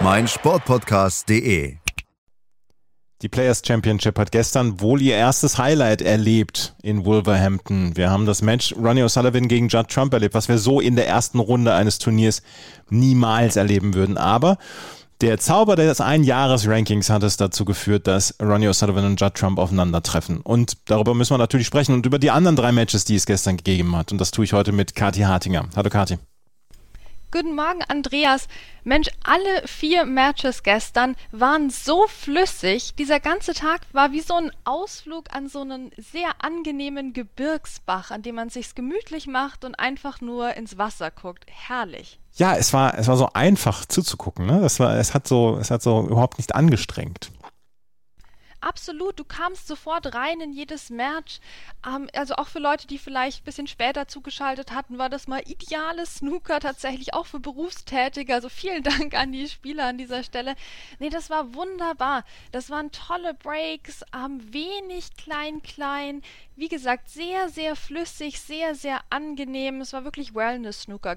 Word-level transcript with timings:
meinsportpodcast.de. 0.00 1.76
Die 3.22 3.28
Players 3.28 3.62
Championship 3.64 4.18
hat 4.18 4.32
gestern 4.32 4.80
wohl 4.80 5.00
ihr 5.00 5.14
erstes 5.14 5.56
Highlight 5.56 6.02
erlebt 6.02 6.74
in 6.82 7.04
Wolverhampton. 7.04 7.96
Wir 7.96 8.10
haben 8.10 8.26
das 8.26 8.42
Match 8.42 8.74
Ronnie 8.76 9.02
O'Sullivan 9.02 9.48
gegen 9.48 9.68
Judd 9.68 9.88
Trump 9.88 10.12
erlebt, 10.12 10.34
was 10.34 10.48
wir 10.48 10.58
so 10.58 10.80
in 10.80 10.96
der 10.96 11.08
ersten 11.08 11.38
Runde 11.38 11.72
eines 11.72 11.98
Turniers 11.98 12.42
niemals 12.90 13.56
erleben 13.56 13.94
würden. 13.94 14.18
Aber 14.18 14.58
der 15.20 15.38
Zauber 15.38 15.76
des 15.76 16.00
Einjahres-Rankings 16.00 17.08
hat 17.08 17.22
es 17.22 17.38
dazu 17.38 17.64
geführt, 17.64 18.06
dass 18.06 18.34
Ronnie 18.42 18.68
O'Sullivan 18.68 19.06
und 19.06 19.20
Judd 19.20 19.34
Trump 19.36 19.58
aufeinandertreffen. 19.58 20.40
Und 20.40 20.76
darüber 20.86 21.14
müssen 21.14 21.32
wir 21.32 21.38
natürlich 21.38 21.66
sprechen 21.66 21.94
und 21.94 22.04
über 22.04 22.18
die 22.18 22.30
anderen 22.30 22.56
drei 22.56 22.72
Matches, 22.72 23.06
die 23.06 23.14
es 23.14 23.24
gestern 23.24 23.56
gegeben 23.56 23.96
hat. 23.96 24.12
Und 24.12 24.20
das 24.20 24.32
tue 24.32 24.44
ich 24.44 24.52
heute 24.52 24.72
mit 24.72 24.94
Kati 24.94 25.20
Hartinger. 25.20 25.68
Hallo 25.76 25.88
Kati. 25.88 26.18
Guten 27.34 27.56
Morgen, 27.56 27.82
Andreas. 27.88 28.46
Mensch, 28.84 29.10
alle 29.24 29.66
vier 29.66 30.04
Matches 30.04 30.62
gestern 30.62 31.16
waren 31.32 31.68
so 31.68 32.06
flüssig. 32.06 32.94
Dieser 32.94 33.18
ganze 33.18 33.54
Tag 33.54 33.80
war 33.90 34.12
wie 34.12 34.20
so 34.20 34.34
ein 34.34 34.52
Ausflug 34.62 35.34
an 35.34 35.48
so 35.48 35.62
einen 35.62 35.90
sehr 35.96 36.30
angenehmen 36.38 37.12
Gebirgsbach, 37.12 38.12
an 38.12 38.22
dem 38.22 38.36
man 38.36 38.50
sich's 38.50 38.76
gemütlich 38.76 39.26
macht 39.26 39.64
und 39.64 39.74
einfach 39.80 40.20
nur 40.20 40.54
ins 40.54 40.78
Wasser 40.78 41.10
guckt. 41.10 41.44
Herrlich. 41.48 42.20
Ja, 42.34 42.54
es 42.54 42.72
war, 42.72 42.96
es 42.96 43.08
war 43.08 43.16
so 43.16 43.28
einfach 43.32 43.84
zuzugucken. 43.84 44.46
Ne? 44.46 44.60
Das 44.60 44.78
war, 44.78 44.96
es 44.96 45.12
hat 45.12 45.26
so, 45.26 45.58
es 45.60 45.72
hat 45.72 45.82
so 45.82 46.06
überhaupt 46.06 46.38
nicht 46.38 46.54
angestrengt. 46.54 47.32
Absolut, 48.64 49.18
du 49.18 49.24
kamst 49.24 49.66
sofort 49.66 50.14
rein 50.14 50.40
in 50.40 50.50
jedes 50.50 50.88
Match. 50.88 51.38
Ähm, 51.86 52.08
also 52.14 52.36
auch 52.36 52.48
für 52.48 52.60
Leute, 52.60 52.86
die 52.86 52.96
vielleicht 52.96 53.42
ein 53.42 53.44
bisschen 53.44 53.66
später 53.66 54.08
zugeschaltet 54.08 54.72
hatten, 54.72 54.96
war 54.96 55.10
das 55.10 55.28
mal 55.28 55.42
ideales 55.44 56.14
Snooker 56.16 56.60
tatsächlich 56.60 57.12
auch 57.12 57.26
für 57.26 57.40
Berufstätige. 57.40 58.32
Also 58.32 58.48
vielen 58.48 58.82
Dank 58.82 59.12
an 59.14 59.32
die 59.32 59.48
Spieler 59.48 59.84
an 59.88 59.98
dieser 59.98 60.22
Stelle. 60.22 60.54
Nee, 60.98 61.10
das 61.10 61.28
war 61.28 61.52
wunderbar. 61.52 62.24
Das 62.52 62.70
waren 62.70 62.90
tolle 62.90 63.34
Breaks, 63.34 64.02
ähm, 64.14 64.40
wenig 64.50 65.14
klein 65.18 65.62
klein. 65.62 66.22
Wie 66.56 66.68
gesagt, 66.68 67.10
sehr 67.10 67.50
sehr 67.50 67.76
flüssig, 67.76 68.40
sehr 68.40 68.74
sehr 68.74 69.00
angenehm. 69.10 69.82
Es 69.82 69.92
war 69.92 70.04
wirklich 70.04 70.34
Wellness 70.34 70.82
Snooker 70.82 71.16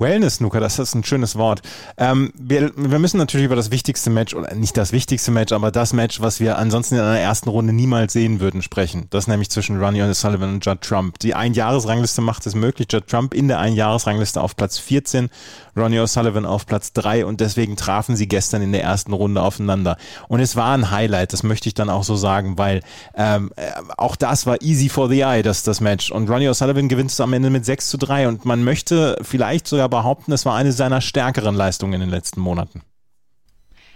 gestern. 0.00 0.10
Wellness-Snooker, 0.10 0.60
das 0.60 0.78
ist 0.78 0.94
ein 0.94 1.04
schönes 1.04 1.36
Wort. 1.36 1.62
Ähm, 1.96 2.32
wir, 2.38 2.72
wir 2.76 2.98
müssen 2.98 3.18
natürlich 3.18 3.46
über 3.46 3.56
das 3.56 3.70
wichtigste 3.70 4.10
Match, 4.10 4.34
oder 4.34 4.54
nicht 4.54 4.76
das 4.76 4.92
wichtigste 4.92 5.30
Match, 5.30 5.52
aber 5.52 5.70
das 5.70 5.92
Match, 5.92 6.20
was 6.20 6.40
wir 6.40 6.58
ansonsten 6.58 6.96
in 6.96 7.00
einer 7.00 7.18
ersten 7.18 7.48
Runde 7.48 7.72
niemals 7.72 8.12
sehen 8.12 8.40
würden, 8.40 8.62
sprechen. 8.62 9.06
Das 9.10 9.26
nämlich 9.26 9.50
zwischen 9.50 9.78
Ronnie 9.78 10.02
O'Sullivan 10.02 10.54
und 10.54 10.64
Judd 10.64 10.80
Trump. 10.80 11.18
Die 11.20 11.34
Einjahresrangliste 11.34 12.20
macht 12.22 12.46
es 12.46 12.54
möglich. 12.54 12.88
Judd 12.90 13.06
Trump 13.06 13.34
in 13.34 13.48
der 13.48 13.58
Einjahresrangliste 13.58 14.40
auf 14.40 14.56
Platz 14.56 14.78
14, 14.78 15.30
Ronnie 15.76 15.98
O'Sullivan 15.98 16.44
auf 16.44 16.66
Platz 16.66 16.92
3 16.92 17.26
und 17.26 17.40
deswegen 17.40 17.76
trafen 17.76 18.16
sie 18.16 18.28
gestern 18.28 18.62
in 18.62 18.72
der 18.72 18.82
ersten 18.82 19.12
Runde 19.12 19.42
aufeinander. 19.42 19.96
Und 20.28 20.40
es 20.40 20.56
war 20.56 20.74
ein 20.74 20.90
Highlight, 20.90 21.32
das 21.32 21.42
möchte 21.42 21.68
ich 21.68 21.74
dann 21.74 21.90
auch 21.90 22.04
so 22.04 22.16
sagen, 22.16 22.58
weil 22.58 22.82
ähm, 23.14 23.50
äh, 23.56 23.70
auch 23.96 24.16
das 24.16 24.46
war 24.46 24.60
easy 24.62 24.88
for 24.88 25.08
the 25.08 25.20
eye, 25.20 25.42
das, 25.42 25.62
das 25.62 25.80
Match. 25.80 26.10
Und 26.10 26.28
Ronnie 26.28 26.48
O'Sullivan 26.48 26.88
gewinnt 26.88 27.10
es 27.10 27.20
am 27.20 27.32
Ende 27.32 27.50
mit 27.50 27.64
6 27.64 27.88
zu 27.88 27.98
3 27.98 28.28
und 28.28 28.44
man 28.44 28.64
möchte 28.64 29.16
vielleicht 29.22 29.66
sogar 29.66 29.89
behaupten, 29.90 30.32
es 30.32 30.46
war 30.46 30.54
eine 30.54 30.72
seiner 30.72 31.00
stärkeren 31.00 31.54
Leistungen 31.54 31.94
in 31.94 32.00
den 32.00 32.10
letzten 32.10 32.40
Monaten. 32.40 32.82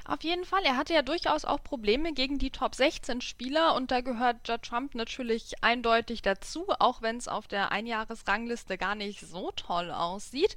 Auf 0.06 0.22
jeden 0.22 0.44
Fall, 0.44 0.62
er 0.64 0.76
hatte 0.76 0.92
ja 0.92 1.00
durchaus 1.00 1.46
auch 1.46 1.64
Probleme 1.64 2.12
gegen 2.12 2.36
die 2.36 2.50
Top 2.50 2.74
16 2.74 3.22
Spieler 3.22 3.74
und 3.74 3.90
da 3.90 4.02
gehört 4.02 4.46
Judd 4.46 4.62
Trump 4.62 4.94
natürlich 4.94 5.54
eindeutig 5.62 6.20
dazu, 6.20 6.66
auch 6.78 7.00
wenn 7.00 7.16
es 7.16 7.26
auf 7.26 7.48
der 7.48 7.72
Einjahresrangliste 7.72 8.76
gar 8.76 8.96
nicht 8.96 9.20
so 9.20 9.50
toll 9.56 9.90
aussieht. 9.90 10.56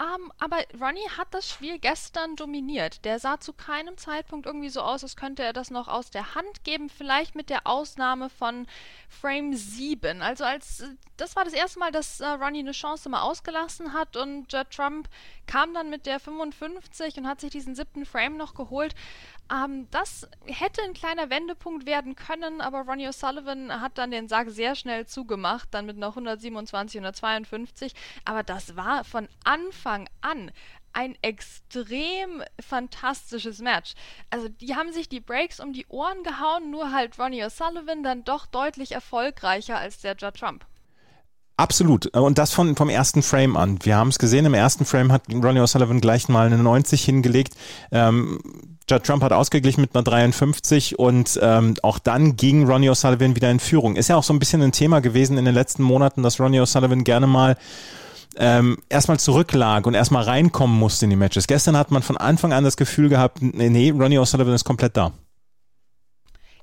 Um, 0.00 0.32
aber 0.38 0.56
Ronnie 0.80 1.06
hat 1.18 1.34
das 1.34 1.50
Spiel 1.50 1.78
gestern 1.78 2.34
dominiert. 2.34 3.04
Der 3.04 3.18
sah 3.18 3.38
zu 3.38 3.52
keinem 3.52 3.98
Zeitpunkt 3.98 4.46
irgendwie 4.46 4.70
so 4.70 4.80
aus, 4.80 5.02
als 5.02 5.14
könnte 5.14 5.42
er 5.42 5.52
das 5.52 5.70
noch 5.70 5.88
aus 5.88 6.10
der 6.10 6.34
Hand 6.34 6.64
geben. 6.64 6.88
Vielleicht 6.88 7.34
mit 7.34 7.50
der 7.50 7.66
Ausnahme 7.66 8.30
von 8.30 8.66
Frame 9.10 9.54
7. 9.54 10.22
Also 10.22 10.44
als 10.44 10.84
das 11.18 11.36
war 11.36 11.44
das 11.44 11.52
erste 11.52 11.80
Mal, 11.80 11.92
dass 11.92 12.18
uh, 12.22 12.24
Ronnie 12.40 12.60
eine 12.60 12.72
Chance 12.72 13.10
mal 13.10 13.20
ausgelassen 13.20 13.92
hat 13.92 14.16
und 14.16 14.50
Judd 14.50 14.70
Trump 14.70 15.06
kam 15.46 15.74
dann 15.74 15.90
mit 15.90 16.06
der 16.06 16.18
55 16.18 17.18
und 17.18 17.28
hat 17.28 17.42
sich 17.42 17.50
diesen 17.50 17.74
siebten 17.74 18.06
Frame 18.06 18.38
noch 18.38 18.54
geholt. 18.54 18.94
Ähm, 19.52 19.88
das 19.90 20.28
hätte 20.46 20.82
ein 20.82 20.94
kleiner 20.94 21.30
Wendepunkt 21.30 21.86
werden 21.86 22.14
können, 22.14 22.60
aber 22.60 22.82
Ronnie 22.82 23.08
O'Sullivan 23.08 23.80
hat 23.80 23.98
dann 23.98 24.10
den 24.10 24.28
Sack 24.28 24.50
sehr 24.50 24.74
schnell 24.74 25.06
zugemacht, 25.06 25.68
dann 25.72 25.86
mit 25.86 25.96
noch 25.96 26.10
127, 26.10 27.00
152. 27.00 27.94
Aber 28.24 28.42
das 28.42 28.76
war 28.76 29.04
von 29.04 29.28
Anfang 29.44 30.08
an 30.20 30.52
ein 30.92 31.16
extrem 31.22 32.42
fantastisches 32.60 33.60
Match. 33.60 33.94
Also 34.30 34.48
die 34.48 34.74
haben 34.74 34.92
sich 34.92 35.08
die 35.08 35.20
Breaks 35.20 35.60
um 35.60 35.72
die 35.72 35.86
Ohren 35.86 36.22
gehauen, 36.22 36.70
nur 36.70 36.92
halt 36.92 37.18
Ronnie 37.18 37.44
O'Sullivan 37.44 38.02
dann 38.02 38.24
doch 38.24 38.46
deutlich 38.46 38.92
erfolgreicher 38.92 39.78
als 39.78 40.00
der 40.00 40.16
Judd 40.16 40.38
Trump. 40.38 40.66
Absolut. 41.60 42.06
Und 42.16 42.38
das 42.38 42.52
von, 42.52 42.74
vom 42.74 42.88
ersten 42.88 43.22
Frame 43.22 43.58
an. 43.58 43.78
Wir 43.82 43.94
haben 43.94 44.08
es 44.08 44.18
gesehen, 44.18 44.46
im 44.46 44.54
ersten 44.54 44.86
Frame 44.86 45.12
hat 45.12 45.24
Ronnie 45.30 45.60
O'Sullivan 45.60 46.00
gleich 46.00 46.26
mal 46.30 46.46
eine 46.46 46.56
90 46.56 47.04
hingelegt. 47.04 47.54
Ähm, 47.92 48.38
Judd 48.88 49.04
Trump 49.04 49.22
hat 49.22 49.34
ausgeglichen 49.34 49.82
mit 49.82 49.94
einer 49.94 50.02
53 50.02 50.98
und 50.98 51.38
ähm, 51.42 51.74
auch 51.82 51.98
dann 51.98 52.36
ging 52.36 52.66
Ronnie 52.66 52.88
O'Sullivan 52.88 53.36
wieder 53.36 53.50
in 53.50 53.60
Führung. 53.60 53.96
Ist 53.96 54.08
ja 54.08 54.16
auch 54.16 54.22
so 54.22 54.32
ein 54.32 54.38
bisschen 54.38 54.62
ein 54.62 54.72
Thema 54.72 55.00
gewesen 55.00 55.36
in 55.36 55.44
den 55.44 55.52
letzten 55.52 55.82
Monaten, 55.82 56.22
dass 56.22 56.40
Ronnie 56.40 56.60
O'Sullivan 56.60 57.04
gerne 57.04 57.26
mal 57.26 57.58
ähm, 58.38 58.78
erstmal 58.88 59.20
zurücklag 59.20 59.86
und 59.86 59.92
erstmal 59.92 60.22
reinkommen 60.22 60.78
musste 60.78 61.04
in 61.04 61.10
die 61.10 61.16
Matches. 61.16 61.46
Gestern 61.46 61.76
hat 61.76 61.90
man 61.90 62.02
von 62.02 62.16
Anfang 62.16 62.54
an 62.54 62.64
das 62.64 62.78
Gefühl 62.78 63.10
gehabt, 63.10 63.42
nee, 63.42 63.68
nee 63.68 63.90
Ronnie 63.90 64.18
O'Sullivan 64.18 64.54
ist 64.54 64.64
komplett 64.64 64.96
da. 64.96 65.12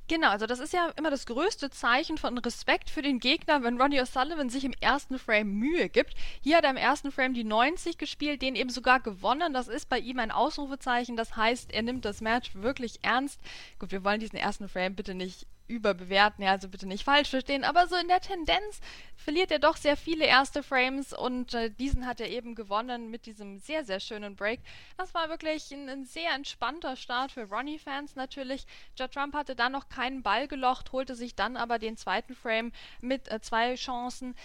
Genau, 0.09 0.29
also 0.29 0.45
das 0.45 0.59
ist 0.59 0.71
ja 0.71 0.87
immer 0.95 1.09
das 1.09 1.25
größte 1.25 1.69
Zeichen 1.69 2.17
von 2.17 2.37
Respekt 2.37 2.89
für 2.89 3.01
den 3.01 3.19
Gegner, 3.19 3.61
wenn 3.61 3.79
Ronnie 3.79 3.99
O'Sullivan 3.99 4.49
sich 4.49 4.63
im 4.63 4.73
ersten 4.79 5.19
Frame 5.19 5.49
Mühe 5.49 5.89
gibt. 5.89 6.13
Hier 6.41 6.55
hat 6.57 6.63
er 6.63 6.69
im 6.69 6.77
ersten 6.77 7.11
Frame 7.11 7.33
die 7.33 7.43
90 7.43 7.97
gespielt, 7.97 8.41
den 8.41 8.55
eben 8.55 8.69
sogar 8.69 9.01
gewonnen. 9.01 9.53
Das 9.53 9.67
ist 9.67 9.89
bei 9.89 9.99
ihm 9.99 10.19
ein 10.19 10.31
Ausrufezeichen. 10.31 11.17
Das 11.17 11.35
heißt, 11.35 11.73
er 11.73 11.81
nimmt 11.81 12.05
das 12.05 12.21
Match 12.21 12.55
wirklich 12.55 12.99
ernst. 13.01 13.41
Gut, 13.79 13.91
wir 13.91 14.05
wollen 14.05 14.21
diesen 14.21 14.37
ersten 14.37 14.69
Frame 14.69 14.95
bitte 14.95 15.13
nicht 15.13 15.45
überbewerten, 15.67 16.43
ja, 16.43 16.51
also 16.51 16.69
bitte 16.69 16.87
nicht 16.87 17.03
falsch 17.03 17.29
verstehen, 17.29 17.63
aber 17.63 17.87
so 17.87 17.95
in 17.95 18.07
der 18.07 18.21
Tendenz 18.21 18.79
verliert 19.15 19.51
er 19.51 19.59
doch 19.59 19.75
sehr 19.75 19.97
viele 19.97 20.25
erste 20.25 20.63
Frames 20.63 21.13
und 21.13 21.53
äh, 21.53 21.69
diesen 21.69 22.05
hat 22.05 22.21
er 22.21 22.29
eben 22.29 22.55
gewonnen 22.55 23.09
mit 23.09 23.25
diesem 23.25 23.59
sehr, 23.59 23.83
sehr 23.83 23.99
schönen 23.99 24.35
Break. 24.35 24.61
Das 24.97 25.13
war 25.13 25.29
wirklich 25.29 25.71
ein, 25.71 25.89
ein 25.89 26.05
sehr 26.05 26.31
entspannter 26.31 26.95
Start 26.95 27.31
für 27.31 27.43
Ronnie-Fans 27.43 28.15
natürlich. 28.15 28.65
Judd 28.97 29.11
Trump 29.11 29.33
hatte 29.33 29.55
dann 29.55 29.73
noch 29.73 29.89
keinen 29.89 30.23
Ball 30.23 30.47
gelocht, 30.47 30.91
holte 30.91 31.15
sich 31.15 31.35
dann 31.35 31.57
aber 31.57 31.79
den 31.79 31.97
zweiten 31.97 32.35
Frame 32.35 32.71
mit 33.01 33.29
äh, 33.29 33.41
zwei 33.41 33.75
Chancen. 33.75 34.35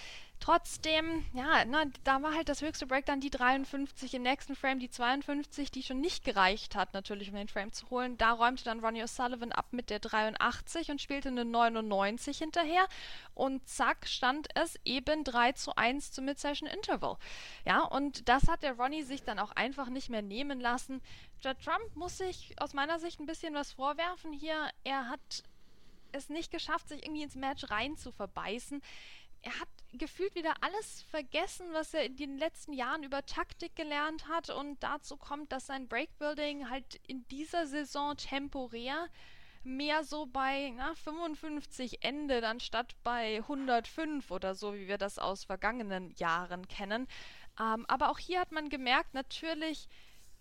Trotzdem, 0.43 1.25
ja, 1.35 1.65
na, 1.67 1.85
da 2.03 2.21
war 2.21 2.35
halt 2.35 2.49
das 2.49 2.63
höchste 2.63 2.85
Break 2.89 3.07
dann 3.07 3.21
die 3.21 3.31
53, 3.31 4.15
im 4.15 4.23
nächsten 4.23 4.57
Frame 4.57 4.81
die 4.81 4.91
52, 4.91 5.71
die 5.71 5.85
schon 5.85 6.01
nicht 6.01 6.25
gereicht 6.25 6.75
hat, 6.75 6.95
natürlich, 6.95 7.29
um 7.29 7.37
den 7.37 7.47
Frame 7.47 7.73
zu 7.73 7.89
holen. 7.91 8.19
Da 8.19 8.33
räumte 8.33 8.65
dann 8.65 8.81
Ronnie 8.81 9.05
O'Sullivan 9.05 9.53
ab 9.53 9.67
mit 9.71 9.89
der 9.89 10.01
83 10.01 10.91
und 10.91 11.01
spielte 11.01 11.29
eine 11.29 11.45
99 11.45 12.39
hinterher. 12.39 12.89
Und 13.35 13.69
zack, 13.69 14.09
stand 14.09 14.49
es 14.57 14.81
eben 14.85 15.23
3 15.23 15.53
zu 15.53 15.77
1 15.77 16.11
zum 16.11 16.25
Mid-Session 16.25 16.69
Interval. 16.69 17.19
Ja, 17.65 17.85
und 17.85 18.29
das 18.29 18.49
hat 18.49 18.65
der 18.65 18.73
Ronnie 18.77 19.05
sich 19.05 19.23
dann 19.23 19.39
auch 19.39 19.53
einfach 19.53 19.91
nicht 19.91 20.11
mehr 20.11 20.23
nehmen 20.23 20.59
lassen. 20.59 21.03
Judd 21.41 21.63
Trump 21.65 21.95
muss 21.95 22.19
sich 22.19 22.57
aus 22.59 22.75
meiner 22.75 22.99
Sicht 22.99 23.21
ein 23.21 23.27
bisschen 23.27 23.55
was 23.55 23.75
vorwerfen 23.75 24.33
hier. 24.33 24.71
Er 24.83 25.09
hat 25.09 25.45
es 26.11 26.29
nicht 26.29 26.51
geschafft, 26.51 26.89
sich 26.89 27.05
irgendwie 27.05 27.23
ins 27.23 27.37
Match 27.37 27.71
rein 27.71 27.97
zu 27.97 28.11
verbeißen 28.11 28.83
er 29.43 29.59
hat 29.61 29.69
gefühlt 29.93 30.35
wieder 30.35 30.55
alles 30.63 31.03
vergessen, 31.03 31.67
was 31.73 31.93
er 31.95 32.05
in 32.05 32.17
den 32.17 32.39
letzten 32.39 32.73
Jahren 32.73 33.03
über 33.03 33.27
Taktik 33.27 33.77
gelernt 33.77 34.29
hat 34.29 34.51
und 34.51 34.83
dazu 34.83 35.17
kommt, 35.17 35.53
dass 35.53 35.67
sein 35.67 35.89
Breakbuilding 35.89 36.71
halt 36.71 37.01
in 37.07 37.27
dieser 37.29 37.67
Saison 37.67 38.17
temporär 38.17 39.09
mehr 39.65 40.03
so 40.03 40.27
bei 40.27 40.73
na, 40.77 40.95
55 40.95 42.03
endet, 42.03 42.45
anstatt 42.45 42.95
bei 43.03 43.39
105 43.39 44.31
oder 44.31 44.55
so, 44.55 44.75
wie 44.75 44.89
wir 44.89 44.99
das 44.99 45.19
aus 45.19 45.45
vergangenen 45.45 46.11
Jahren 46.17 46.67
kennen. 46.67 47.07
Ähm, 47.61 47.85
aber 47.87 48.11
auch 48.11 48.19
hier 48.19 48.41
hat 48.41 48.53
man 48.53 48.71
gemerkt, 48.71 49.15
natürlich 49.15 49.89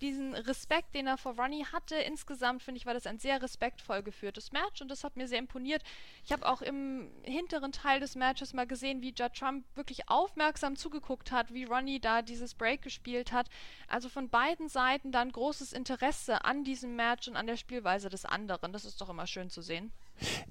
diesen 0.01 0.33
Respekt, 0.33 0.95
den 0.95 1.07
er 1.07 1.18
vor 1.18 1.36
Ronnie 1.36 1.65
hatte. 1.65 1.95
Insgesamt 1.95 2.63
finde 2.63 2.80
ich, 2.80 2.86
war 2.86 2.94
das 2.94 3.07
ein 3.07 3.19
sehr 3.19 3.42
respektvoll 3.42 4.03
geführtes 4.03 4.51
Match 4.51 4.81
und 4.81 4.89
das 4.89 5.03
hat 5.03 5.15
mir 5.15 5.27
sehr 5.27 5.39
imponiert. 5.39 5.83
Ich 6.24 6.31
habe 6.31 6.48
auch 6.48 6.62
im 6.62 7.09
hinteren 7.24 7.71
Teil 7.71 8.00
des 8.00 8.15
Matches 8.15 8.53
mal 8.53 8.68
gesehen, 8.68 9.01
wie 9.01 9.13
Judd 9.13 9.33
Trump 9.33 9.65
wirklich 9.75 10.09
aufmerksam 10.09 10.75
zugeguckt 10.75 11.31
hat, 11.31 11.53
wie 11.53 11.63
Ronnie 11.63 12.00
da 12.00 12.21
dieses 12.21 12.53
Break 12.53 12.81
gespielt 12.81 13.31
hat. 13.31 13.48
Also 13.88 14.09
von 14.09 14.30
beiden 14.30 14.69
Seiten 14.69 15.12
dann 15.12 15.31
großes 15.31 15.74
Interesse 15.74 16.44
an 16.44 16.63
diesem 16.63 16.95
Match 16.95 17.27
und 17.27 17.36
an 17.36 17.48
der 17.48 17.57
Spielweise 17.57 18.09
des 18.09 18.25
anderen. 18.25 18.74
Das 18.74 18.86
ist 18.86 19.00
doch 19.01 19.09
immer 19.09 19.27
schön 19.27 19.50
zu 19.50 19.62
sehen. 19.62 19.92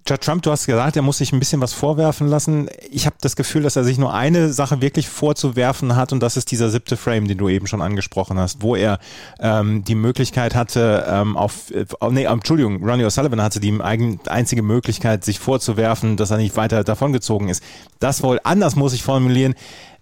Judd 0.08 0.22
Trump, 0.22 0.42
du 0.42 0.50
hast 0.50 0.66
gesagt, 0.66 0.96
er 0.96 1.02
muss 1.02 1.18
sich 1.18 1.32
ein 1.32 1.38
bisschen 1.38 1.60
was 1.60 1.72
vorwerfen 1.72 2.26
lassen. 2.26 2.68
Ich 2.90 3.06
habe 3.06 3.16
das 3.20 3.36
Gefühl, 3.36 3.62
dass 3.62 3.76
er 3.76 3.84
sich 3.84 3.98
nur 3.98 4.12
eine 4.12 4.52
Sache 4.52 4.80
wirklich 4.80 5.08
vorzuwerfen 5.08 5.94
hat 5.94 6.12
und 6.12 6.20
das 6.20 6.36
ist 6.36 6.50
dieser 6.50 6.70
siebte 6.70 6.96
Frame, 6.96 7.28
den 7.28 7.38
du 7.38 7.48
eben 7.48 7.66
schon 7.66 7.82
angesprochen 7.82 8.38
hast, 8.38 8.62
wo 8.62 8.74
er 8.74 8.98
ähm, 9.38 9.84
die 9.84 9.94
Möglichkeit 9.94 10.54
hatte, 10.54 11.06
ähm, 11.08 11.36
auf, 11.36 11.70
äh, 11.70 11.84
nee, 12.10 12.24
Entschuldigung, 12.24 12.82
Ronnie 12.82 13.04
O'Sullivan 13.04 13.42
hatte 13.42 13.60
die 13.60 13.78
einzige 13.80 14.62
Möglichkeit, 14.62 15.24
sich 15.24 15.38
vorzuwerfen, 15.38 16.16
dass 16.16 16.30
er 16.30 16.38
nicht 16.38 16.56
weiter 16.56 16.82
davongezogen 16.82 17.48
ist. 17.48 17.62
Das 18.00 18.22
wohl 18.22 18.40
anders 18.42 18.76
muss 18.76 18.94
ich 18.94 19.02
formulieren. 19.02 19.54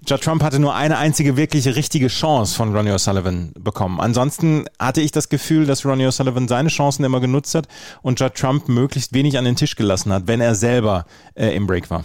Judd 0.07 0.23
Trump 0.23 0.43
hatte 0.43 0.59
nur 0.59 0.75
eine 0.75 0.97
einzige 0.97 1.37
wirkliche 1.37 1.75
richtige 1.75 2.09
Chance 2.09 2.55
von 2.55 2.75
Ronnie 2.75 2.93
O'Sullivan 2.93 3.53
bekommen. 3.59 4.01
Ansonsten 4.01 4.65
hatte 4.79 5.01
ich 5.01 5.11
das 5.13 5.29
Gefühl, 5.29 5.67
dass 5.67 5.85
Ronnie 5.85 6.07
O'Sullivan 6.07 6.49
seine 6.49 6.69
Chancen 6.69 7.05
immer 7.05 7.21
genutzt 7.21 7.55
hat 7.55 7.67
und 8.03 8.21
Judd 8.21 8.35
Trump 8.35 8.69
möglichst 8.69 9.13
wenig 9.13 9.37
an 9.39 9.45
den 9.45 9.57
Tisch 9.57 9.75
gelassen 9.77 10.13
hat, 10.13 10.27
wenn 10.27 10.41
er 10.41 10.55
selber 10.55 11.05
äh, 11.35 11.55
im 11.55 11.67
Break 11.67 11.91
war. 11.91 12.05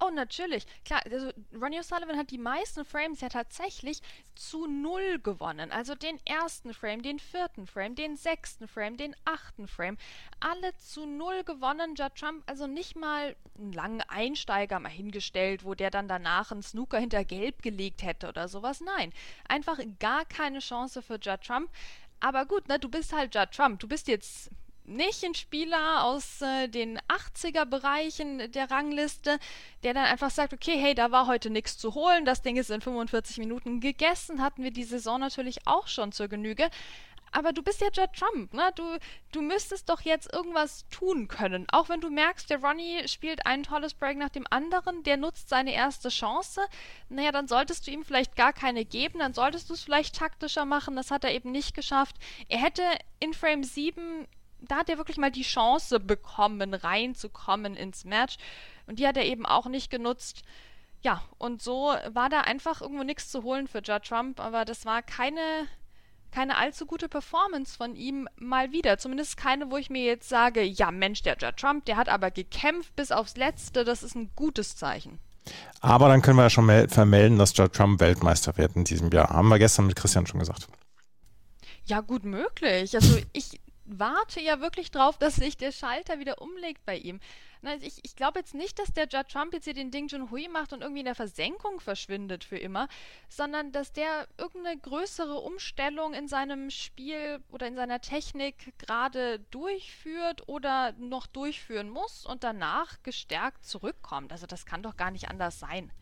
Oh, 0.00 0.01
natürlich. 0.14 0.66
Klar, 0.84 1.02
also 1.10 1.30
Ronnie 1.54 1.80
O'Sullivan 1.80 2.16
hat 2.16 2.30
die 2.30 2.38
meisten 2.38 2.84
Frames 2.84 3.20
ja 3.20 3.28
tatsächlich 3.28 4.00
zu 4.34 4.66
null 4.66 5.18
gewonnen. 5.18 5.70
Also 5.72 5.94
den 5.94 6.18
ersten 6.26 6.74
Frame, 6.74 7.02
den 7.02 7.18
vierten 7.18 7.66
Frame, 7.66 7.94
den 7.94 8.16
sechsten 8.16 8.68
Frame, 8.68 8.96
den 8.96 9.16
achten 9.24 9.68
Frame. 9.68 9.96
Alle 10.40 10.76
zu 10.76 11.06
null 11.06 11.44
gewonnen. 11.44 11.94
Judd 11.94 12.14
Trump 12.16 12.42
also 12.46 12.66
nicht 12.66 12.96
mal 12.96 13.36
einen 13.58 13.72
langen 13.72 14.02
Einsteiger 14.02 14.78
mal 14.80 14.88
hingestellt, 14.88 15.64
wo 15.64 15.74
der 15.74 15.90
dann 15.90 16.08
danach 16.08 16.52
einen 16.52 16.62
Snooker 16.62 16.98
hinter 16.98 17.24
Gelb 17.24 17.62
gelegt 17.62 18.02
hätte 18.02 18.28
oder 18.28 18.48
sowas. 18.48 18.80
Nein, 18.80 19.12
einfach 19.48 19.78
gar 19.98 20.24
keine 20.24 20.60
Chance 20.60 21.02
für 21.02 21.18
Judd 21.20 21.42
Trump. 21.42 21.70
Aber 22.20 22.46
gut, 22.46 22.68
ne, 22.68 22.78
du 22.78 22.88
bist 22.88 23.12
halt 23.12 23.34
Judd 23.34 23.50
Trump. 23.50 23.80
Du 23.80 23.88
bist 23.88 24.06
jetzt 24.06 24.50
nicht 24.96 25.24
ein 25.24 25.34
Spieler 25.34 26.04
aus 26.04 26.40
äh, 26.42 26.68
den 26.68 26.98
80er-Bereichen 27.00 28.50
der 28.52 28.70
Rangliste, 28.70 29.38
der 29.82 29.94
dann 29.94 30.04
einfach 30.04 30.30
sagt, 30.30 30.52
okay, 30.52 30.76
hey, 30.78 30.94
da 30.94 31.10
war 31.10 31.26
heute 31.26 31.50
nichts 31.50 31.78
zu 31.78 31.94
holen, 31.94 32.24
das 32.24 32.42
Ding 32.42 32.56
ist 32.56 32.70
in 32.70 32.80
45 32.80 33.38
Minuten 33.38 33.80
gegessen, 33.80 34.42
hatten 34.42 34.62
wir 34.62 34.70
die 34.70 34.84
Saison 34.84 35.20
natürlich 35.20 35.66
auch 35.66 35.88
schon 35.88 36.12
zur 36.12 36.28
Genüge. 36.28 36.68
Aber 37.32 37.52
du 37.52 37.62
bist 37.62 37.80
ja 37.80 37.88
Judd 37.90 38.12
Trump, 38.14 38.52
ne? 38.52 38.70
Du, 38.74 38.98
du 39.32 39.40
müsstest 39.40 39.88
doch 39.88 40.02
jetzt 40.02 40.32
irgendwas 40.32 40.86
tun 40.90 41.28
können. 41.28 41.66
Auch 41.72 41.88
wenn 41.88 42.02
du 42.02 42.10
merkst, 42.10 42.50
der 42.50 42.60
Ronnie 42.60 43.08
spielt 43.08 43.46
ein 43.46 43.62
tolles 43.62 43.94
Break 43.94 44.18
nach 44.18 44.28
dem 44.28 44.46
anderen, 44.50 45.02
der 45.02 45.16
nutzt 45.16 45.48
seine 45.48 45.72
erste 45.72 46.10
Chance. 46.10 46.60
Naja, 47.08 47.32
dann 47.32 47.48
solltest 47.48 47.86
du 47.86 47.90
ihm 47.90 48.04
vielleicht 48.04 48.36
gar 48.36 48.52
keine 48.52 48.84
geben, 48.84 49.20
dann 49.20 49.32
solltest 49.32 49.70
du 49.70 49.74
es 49.74 49.82
vielleicht 49.82 50.14
taktischer 50.14 50.66
machen. 50.66 50.94
Das 50.94 51.10
hat 51.10 51.24
er 51.24 51.32
eben 51.32 51.52
nicht 51.52 51.74
geschafft. 51.74 52.16
Er 52.48 52.58
hätte 52.58 52.82
in 53.18 53.32
Frame 53.32 53.64
7 53.64 54.28
da 54.68 54.76
hat 54.76 54.88
er 54.88 54.98
wirklich 54.98 55.16
mal 55.16 55.30
die 55.30 55.42
Chance 55.42 56.00
bekommen, 56.00 56.74
reinzukommen 56.74 57.74
ins 57.74 58.04
Match. 58.04 58.36
Und 58.86 58.98
die 58.98 59.06
hat 59.06 59.16
er 59.16 59.24
eben 59.24 59.46
auch 59.46 59.66
nicht 59.66 59.90
genutzt. 59.90 60.42
Ja, 61.02 61.22
und 61.38 61.62
so 61.62 61.94
war 62.12 62.28
da 62.28 62.42
einfach 62.42 62.80
irgendwo 62.80 63.02
nichts 63.02 63.30
zu 63.30 63.42
holen 63.42 63.66
für 63.66 63.82
Judd 63.82 64.04
Trump, 64.04 64.38
aber 64.38 64.64
das 64.64 64.86
war 64.86 65.02
keine, 65.02 65.40
keine 66.30 66.56
allzu 66.56 66.86
gute 66.86 67.08
Performance 67.08 67.76
von 67.76 67.96
ihm 67.96 68.28
mal 68.36 68.70
wieder. 68.70 68.98
Zumindest 68.98 69.36
keine, 69.36 69.70
wo 69.70 69.76
ich 69.76 69.90
mir 69.90 70.04
jetzt 70.04 70.28
sage, 70.28 70.62
ja 70.62 70.92
Mensch, 70.92 71.22
der 71.22 71.36
Judd 71.40 71.56
Trump, 71.56 71.86
der 71.86 71.96
hat 71.96 72.08
aber 72.08 72.30
gekämpft 72.30 72.94
bis 72.94 73.10
aufs 73.10 73.36
Letzte, 73.36 73.84
das 73.84 74.04
ist 74.04 74.14
ein 74.14 74.30
gutes 74.36 74.76
Zeichen. 74.76 75.18
Aber 75.80 76.08
dann 76.08 76.22
können 76.22 76.36
wir 76.36 76.44
ja 76.44 76.50
schon 76.50 76.88
vermelden, 76.88 77.36
dass 77.36 77.56
Judd 77.56 77.72
Trump 77.72 77.98
Weltmeister 77.98 78.56
wird 78.56 78.76
in 78.76 78.84
diesem 78.84 79.10
Jahr. 79.10 79.30
Haben 79.30 79.48
wir 79.48 79.58
gestern 79.58 79.88
mit 79.88 79.96
Christian 79.96 80.26
schon 80.26 80.38
gesagt. 80.38 80.68
Ja, 81.84 82.00
gut 82.00 82.24
möglich. 82.24 82.94
Also 82.94 83.18
ich 83.32 83.60
warte 83.98 84.40
ja 84.40 84.60
wirklich 84.60 84.90
drauf, 84.90 85.18
dass 85.18 85.36
sich 85.36 85.56
der 85.56 85.72
Schalter 85.72 86.18
wieder 86.18 86.40
umlegt 86.40 86.84
bei 86.84 86.96
ihm. 86.96 87.20
Ich, 87.80 88.00
ich 88.02 88.16
glaube 88.16 88.40
jetzt 88.40 88.54
nicht, 88.54 88.78
dass 88.80 88.92
der 88.92 89.06
Judd 89.06 89.28
Trump 89.28 89.54
jetzt 89.54 89.64
hier 89.64 89.74
den 89.74 89.92
Ding 89.92 90.08
Junhui 90.08 90.48
macht 90.48 90.72
und 90.72 90.82
irgendwie 90.82 91.00
in 91.00 91.06
der 91.06 91.14
Versenkung 91.14 91.78
verschwindet 91.78 92.42
für 92.42 92.58
immer, 92.58 92.88
sondern 93.28 93.70
dass 93.70 93.92
der 93.92 94.26
irgendeine 94.36 94.80
größere 94.80 95.38
Umstellung 95.38 96.12
in 96.12 96.26
seinem 96.26 96.70
Spiel 96.70 97.40
oder 97.50 97.68
in 97.68 97.76
seiner 97.76 98.00
Technik 98.00 98.76
gerade 98.78 99.38
durchführt 99.50 100.48
oder 100.48 100.92
noch 100.98 101.28
durchführen 101.28 101.88
muss 101.88 102.26
und 102.26 102.42
danach 102.42 103.00
gestärkt 103.04 103.64
zurückkommt. 103.64 104.32
Also 104.32 104.46
das 104.46 104.66
kann 104.66 104.82
doch 104.82 104.96
gar 104.96 105.12
nicht 105.12 105.28
anders 105.28 105.60
sein. 105.60 105.92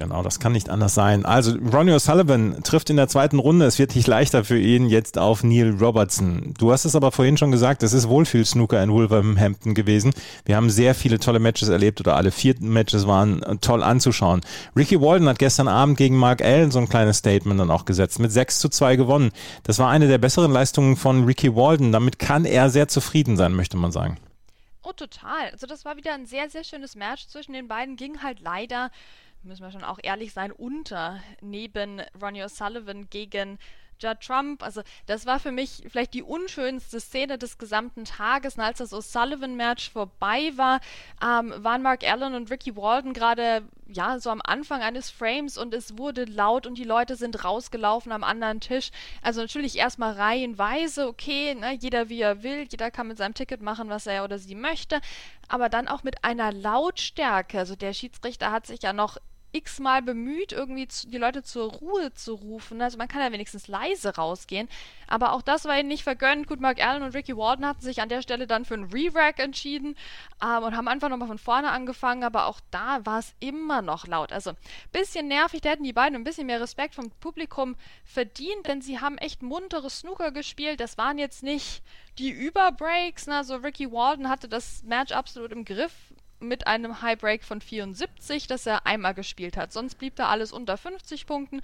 Genau, 0.00 0.22
das 0.22 0.40
kann 0.40 0.52
nicht 0.52 0.70
anders 0.70 0.94
sein. 0.94 1.26
Also 1.26 1.58
Ronnie 1.58 1.92
O'Sullivan 1.92 2.62
trifft 2.62 2.88
in 2.88 2.96
der 2.96 3.08
zweiten 3.08 3.38
Runde. 3.38 3.66
Es 3.66 3.78
wird 3.78 3.94
nicht 3.94 4.08
leichter 4.08 4.44
für 4.44 4.58
ihn 4.58 4.88
jetzt 4.88 5.18
auf 5.18 5.44
Neil 5.44 5.76
Robertson. 5.78 6.54
Du 6.56 6.72
hast 6.72 6.86
es 6.86 6.96
aber 6.96 7.12
vorhin 7.12 7.36
schon 7.36 7.50
gesagt, 7.50 7.82
es 7.82 7.92
ist 7.92 8.08
Wohlfühl-Snooker 8.08 8.82
in 8.82 8.92
Wolverhampton 8.92 9.74
gewesen. 9.74 10.14
Wir 10.46 10.56
haben 10.56 10.70
sehr 10.70 10.94
viele 10.94 11.18
tolle 11.18 11.38
Matches 11.38 11.68
erlebt 11.68 12.00
oder 12.00 12.16
alle 12.16 12.30
vier 12.30 12.54
Matches 12.60 13.06
waren 13.06 13.42
toll 13.60 13.82
anzuschauen. 13.82 14.40
Ricky 14.74 14.98
Walden 15.02 15.28
hat 15.28 15.38
gestern 15.38 15.68
Abend 15.68 15.98
gegen 15.98 16.16
Mark 16.16 16.40
Allen 16.40 16.70
so 16.70 16.78
ein 16.78 16.88
kleines 16.88 17.18
Statement 17.18 17.60
dann 17.60 17.70
auch 17.70 17.84
gesetzt. 17.84 18.20
Mit 18.20 18.32
6 18.32 18.58
zu 18.58 18.70
2 18.70 18.96
gewonnen. 18.96 19.32
Das 19.64 19.78
war 19.78 19.90
eine 19.90 20.08
der 20.08 20.16
besseren 20.16 20.50
Leistungen 20.50 20.96
von 20.96 21.26
Ricky 21.26 21.54
Walden. 21.54 21.92
Damit 21.92 22.18
kann 22.18 22.46
er 22.46 22.70
sehr 22.70 22.88
zufrieden 22.88 23.36
sein, 23.36 23.52
möchte 23.52 23.76
man 23.76 23.92
sagen. 23.92 24.16
Oh, 24.82 24.92
total. 24.92 25.50
Also 25.52 25.66
das 25.66 25.84
war 25.84 25.98
wieder 25.98 26.14
ein 26.14 26.24
sehr, 26.24 26.48
sehr 26.48 26.64
schönes 26.64 26.96
Match 26.96 27.26
zwischen 27.28 27.52
den 27.52 27.68
beiden. 27.68 27.96
Ging 27.96 28.22
halt 28.22 28.40
leider 28.40 28.90
müssen 29.42 29.62
wir 29.62 29.70
schon 29.70 29.84
auch 29.84 29.98
ehrlich 30.02 30.32
sein, 30.32 30.52
unter 30.52 31.20
neben 31.40 32.02
Ronnie 32.20 32.42
O'Sullivan 32.42 33.08
gegen 33.10 33.58
Judd 34.00 34.20
Trump. 34.20 34.62
Also 34.62 34.82
das 35.06 35.26
war 35.26 35.38
für 35.38 35.52
mich 35.52 35.82
vielleicht 35.88 36.14
die 36.14 36.22
unschönste 36.22 37.00
Szene 37.00 37.38
des 37.38 37.58
gesamten 37.58 38.04
Tages. 38.04 38.56
Und 38.56 38.64
als 38.64 38.78
das 38.78 38.92
O'Sullivan-Match 38.92 39.90
vorbei 39.90 40.52
war, 40.56 40.80
ähm, 41.22 41.52
waren 41.58 41.82
Mark 41.82 42.04
Allen 42.04 42.34
und 42.34 42.50
Ricky 42.50 42.76
Walden 42.76 43.12
gerade 43.12 43.62
ja 43.92 44.18
so 44.20 44.30
am 44.30 44.40
Anfang 44.42 44.82
eines 44.82 45.10
Frames 45.10 45.58
und 45.58 45.74
es 45.74 45.98
wurde 45.98 46.24
laut 46.24 46.66
und 46.66 46.78
die 46.78 46.84
Leute 46.84 47.16
sind 47.16 47.44
rausgelaufen 47.44 48.12
am 48.12 48.24
anderen 48.24 48.60
Tisch. 48.60 48.90
Also 49.22 49.40
natürlich 49.40 49.76
erstmal 49.76 50.12
reihenweise, 50.12 51.08
okay, 51.08 51.54
ne, 51.54 51.72
jeder 51.72 52.08
wie 52.08 52.20
er 52.20 52.42
will, 52.42 52.66
jeder 52.70 52.90
kann 52.90 53.08
mit 53.08 53.18
seinem 53.18 53.34
Ticket 53.34 53.62
machen, 53.62 53.88
was 53.88 54.06
er 54.06 54.24
oder 54.24 54.38
sie 54.38 54.54
möchte, 54.54 55.00
aber 55.48 55.68
dann 55.68 55.88
auch 55.88 56.04
mit 56.04 56.24
einer 56.24 56.52
Lautstärke. 56.52 57.58
Also 57.58 57.74
der 57.74 57.92
Schiedsrichter 57.92 58.52
hat 58.52 58.66
sich 58.66 58.82
ja 58.82 58.92
noch 58.92 59.18
x-mal 59.52 60.02
bemüht, 60.02 60.52
irgendwie 60.52 60.88
zu, 60.88 61.08
die 61.08 61.18
Leute 61.18 61.42
zur 61.42 61.70
Ruhe 61.70 62.12
zu 62.14 62.34
rufen. 62.34 62.80
Also 62.80 62.98
man 62.98 63.08
kann 63.08 63.22
ja 63.22 63.32
wenigstens 63.32 63.68
leise 63.68 64.14
rausgehen. 64.14 64.68
Aber 65.06 65.32
auch 65.32 65.42
das 65.42 65.64
war 65.64 65.78
ihnen 65.78 65.88
nicht 65.88 66.04
vergönnt. 66.04 66.46
Gut, 66.46 66.60
Mark 66.60 66.84
Allen 66.84 67.02
und 67.02 67.14
Ricky 67.14 67.36
Walden 67.36 67.66
hatten 67.66 67.80
sich 67.80 68.00
an 68.00 68.08
der 68.08 68.22
Stelle 68.22 68.46
dann 68.46 68.64
für 68.64 68.74
einen 68.74 68.92
Re-Rack 68.92 69.40
entschieden 69.40 69.96
ähm, 70.42 70.62
und 70.62 70.76
haben 70.76 70.88
einfach 70.88 71.08
nochmal 71.08 71.28
von 71.28 71.38
vorne 71.38 71.70
angefangen. 71.70 72.22
Aber 72.22 72.46
auch 72.46 72.60
da 72.70 73.04
war 73.04 73.18
es 73.18 73.34
immer 73.40 73.82
noch 73.82 74.06
laut. 74.06 74.32
Also 74.32 74.52
bisschen 74.92 75.28
nervig. 75.28 75.60
Da 75.60 75.70
hätten 75.70 75.84
die 75.84 75.92
beiden 75.92 76.16
ein 76.16 76.24
bisschen 76.24 76.46
mehr 76.46 76.60
Respekt 76.60 76.94
vom 76.94 77.10
Publikum 77.20 77.76
verdient, 78.04 78.66
denn 78.66 78.82
sie 78.82 79.00
haben 79.00 79.18
echt 79.18 79.42
muntere 79.42 79.90
Snooker 79.90 80.30
gespielt. 80.30 80.80
Das 80.80 80.96
waren 80.98 81.18
jetzt 81.18 81.42
nicht 81.42 81.82
die 82.18 82.30
Überbreaks. 82.30 83.26
Ne? 83.26 83.36
Also 83.36 83.56
Ricky 83.56 83.90
Walden 83.90 84.28
hatte 84.28 84.48
das 84.48 84.82
Match 84.84 85.12
absolut 85.12 85.52
im 85.52 85.64
Griff 85.64 85.92
mit 86.40 86.66
einem 86.66 87.02
High 87.02 87.18
Break 87.18 87.44
von 87.44 87.60
74, 87.60 88.46
das 88.46 88.66
er 88.66 88.86
einmal 88.86 89.14
gespielt 89.14 89.56
hat. 89.56 89.72
Sonst 89.72 89.96
blieb 89.96 90.16
da 90.16 90.28
alles 90.28 90.52
unter 90.52 90.76
50 90.76 91.26
Punkten. 91.26 91.60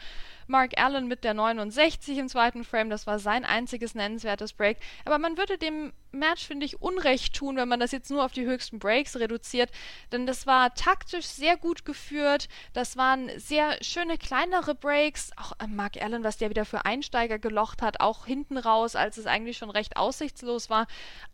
Mark 0.46 0.78
Allen 0.78 1.08
mit 1.08 1.24
der 1.24 1.34
69 1.34 2.18
im 2.18 2.28
zweiten 2.28 2.64
Frame, 2.64 2.90
das 2.90 3.06
war 3.06 3.18
sein 3.18 3.44
einziges 3.44 3.94
nennenswertes 3.94 4.52
Break. 4.52 4.78
Aber 5.04 5.18
man 5.18 5.36
würde 5.36 5.58
dem 5.58 5.92
Match, 6.16 6.46
finde 6.46 6.66
ich, 6.66 6.80
Unrecht 6.80 7.34
tun, 7.34 7.56
wenn 7.56 7.68
man 7.68 7.80
das 7.80 7.92
jetzt 7.92 8.10
nur 8.10 8.24
auf 8.24 8.32
die 8.32 8.46
höchsten 8.46 8.78
Breaks 8.78 9.16
reduziert. 9.16 9.70
Denn 10.12 10.26
das 10.26 10.46
war 10.46 10.74
taktisch 10.74 11.26
sehr 11.26 11.56
gut 11.56 11.84
geführt. 11.84 12.48
Das 12.72 12.96
waren 12.96 13.30
sehr 13.38 13.76
schöne 13.82 14.18
kleinere 14.18 14.74
Breaks. 14.74 15.30
Auch 15.36 15.52
äh, 15.62 15.66
Mark 15.66 16.02
Allen, 16.02 16.24
was 16.24 16.38
der 16.38 16.50
wieder 16.50 16.64
für 16.64 16.84
Einsteiger 16.84 17.38
gelocht 17.38 17.82
hat, 17.82 18.00
auch 18.00 18.26
hinten 18.26 18.56
raus, 18.58 18.96
als 18.96 19.18
es 19.18 19.26
eigentlich 19.26 19.58
schon 19.58 19.70
recht 19.70 19.96
aussichtslos 19.96 20.70
war. 20.70 20.86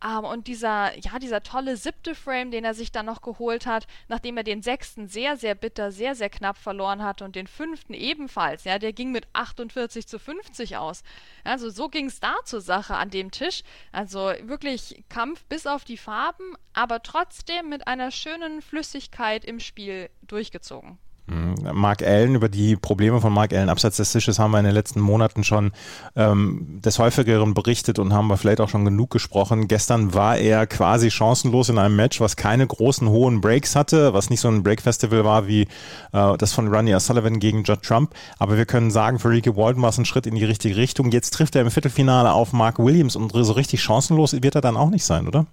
Ähm, 0.03 0.25
und 0.25 0.47
dieser, 0.47 0.97
ja, 0.99 1.19
dieser 1.19 1.43
tolle 1.43 1.77
siebte 1.77 2.15
Frame, 2.15 2.51
den 2.51 2.65
er 2.65 2.73
sich 2.73 2.91
dann 2.91 3.05
noch 3.05 3.21
geholt 3.21 3.65
hat, 3.65 3.87
nachdem 4.07 4.37
er 4.37 4.43
den 4.43 4.61
sechsten 4.61 5.07
sehr, 5.07 5.37
sehr 5.37 5.55
bitter, 5.55 5.91
sehr, 5.91 6.15
sehr 6.15 6.29
knapp 6.29 6.57
verloren 6.57 7.03
hatte 7.03 7.23
und 7.23 7.35
den 7.35 7.47
fünften 7.47 7.93
ebenfalls. 7.93 8.63
Ja, 8.63 8.79
der 8.79 8.93
ging 8.93 9.02
ging 9.03 9.11
mit 9.11 9.27
48 9.33 10.07
zu 10.07 10.17
50 10.17 10.77
aus. 10.77 11.03
Also 11.43 11.69
so 11.69 11.89
ging 11.89 12.05
es 12.05 12.21
da 12.21 12.35
zur 12.45 12.61
Sache 12.61 12.95
an 12.95 13.09
dem 13.09 13.31
Tisch. 13.31 13.63
Also 13.91 14.31
wirklich 14.43 15.03
Kampf 15.09 15.43
bis 15.49 15.67
auf 15.67 15.83
die 15.83 15.97
Farben, 15.97 16.55
aber 16.71 17.03
trotzdem 17.03 17.67
mit 17.67 17.85
einer 17.85 18.11
schönen 18.11 18.61
Flüssigkeit 18.61 19.43
im 19.43 19.59
Spiel 19.59 20.09
durchgezogen. 20.21 20.99
Mhm. 21.25 21.55
Mark 21.73 22.03
Allen, 22.03 22.35
über 22.35 22.49
die 22.49 22.75
Probleme 22.75 23.21
von 23.21 23.31
Mark 23.31 23.53
Allen 23.53 23.69
abseits 23.69 23.97
des 23.97 24.11
Tisches 24.11 24.39
haben 24.39 24.51
wir 24.51 24.59
in 24.59 24.65
den 24.65 24.73
letzten 24.73 24.99
Monaten 24.99 25.43
schon 25.43 25.71
ähm, 26.15 26.81
des 26.83 26.99
häufigeren 26.99 27.53
berichtet 27.53 27.97
und 27.97 28.13
haben 28.13 28.27
wir 28.27 28.37
vielleicht 28.37 28.59
auch 28.59 28.69
schon 28.69 28.83
genug 28.83 29.09
gesprochen. 29.09 29.69
Gestern 29.69 30.13
war 30.13 30.37
er 30.37 30.67
quasi 30.67 31.11
chancenlos 31.11 31.69
in 31.69 31.77
einem 31.77 31.95
Match, 31.95 32.19
was 32.19 32.35
keine 32.35 32.67
großen 32.67 33.07
hohen 33.07 33.39
Breaks 33.39 33.75
hatte, 33.75 34.13
was 34.13 34.29
nicht 34.29 34.41
so 34.41 34.49
ein 34.49 34.63
Break-Festival 34.63 35.23
war 35.23 35.47
wie 35.47 35.67
äh, 36.11 36.37
das 36.37 36.51
von 36.51 36.67
Ronnie 36.67 36.95
O'Sullivan 36.95 37.39
gegen 37.39 37.63
Judd 37.63 37.83
Trump. 37.83 38.13
Aber 38.37 38.57
wir 38.57 38.65
können 38.65 38.91
sagen, 38.91 39.19
für 39.19 39.29
Ricky 39.29 39.55
Walton 39.55 39.81
war 39.81 39.89
es 39.89 39.97
ein 39.97 40.05
Schritt 40.05 40.27
in 40.27 40.35
die 40.35 40.45
richtige 40.45 40.75
Richtung. 40.75 41.11
Jetzt 41.11 41.31
trifft 41.31 41.55
er 41.55 41.61
im 41.61 41.71
Viertelfinale 41.71 42.33
auf 42.33 42.51
Mark 42.51 42.79
Williams 42.79 43.15
und 43.15 43.31
so 43.31 43.53
richtig 43.53 43.81
chancenlos 43.81 44.33
wird 44.33 44.55
er 44.55 44.61
dann 44.61 44.75
auch 44.75 44.89
nicht 44.89 45.05
sein, 45.05 45.27
oder? 45.27 45.45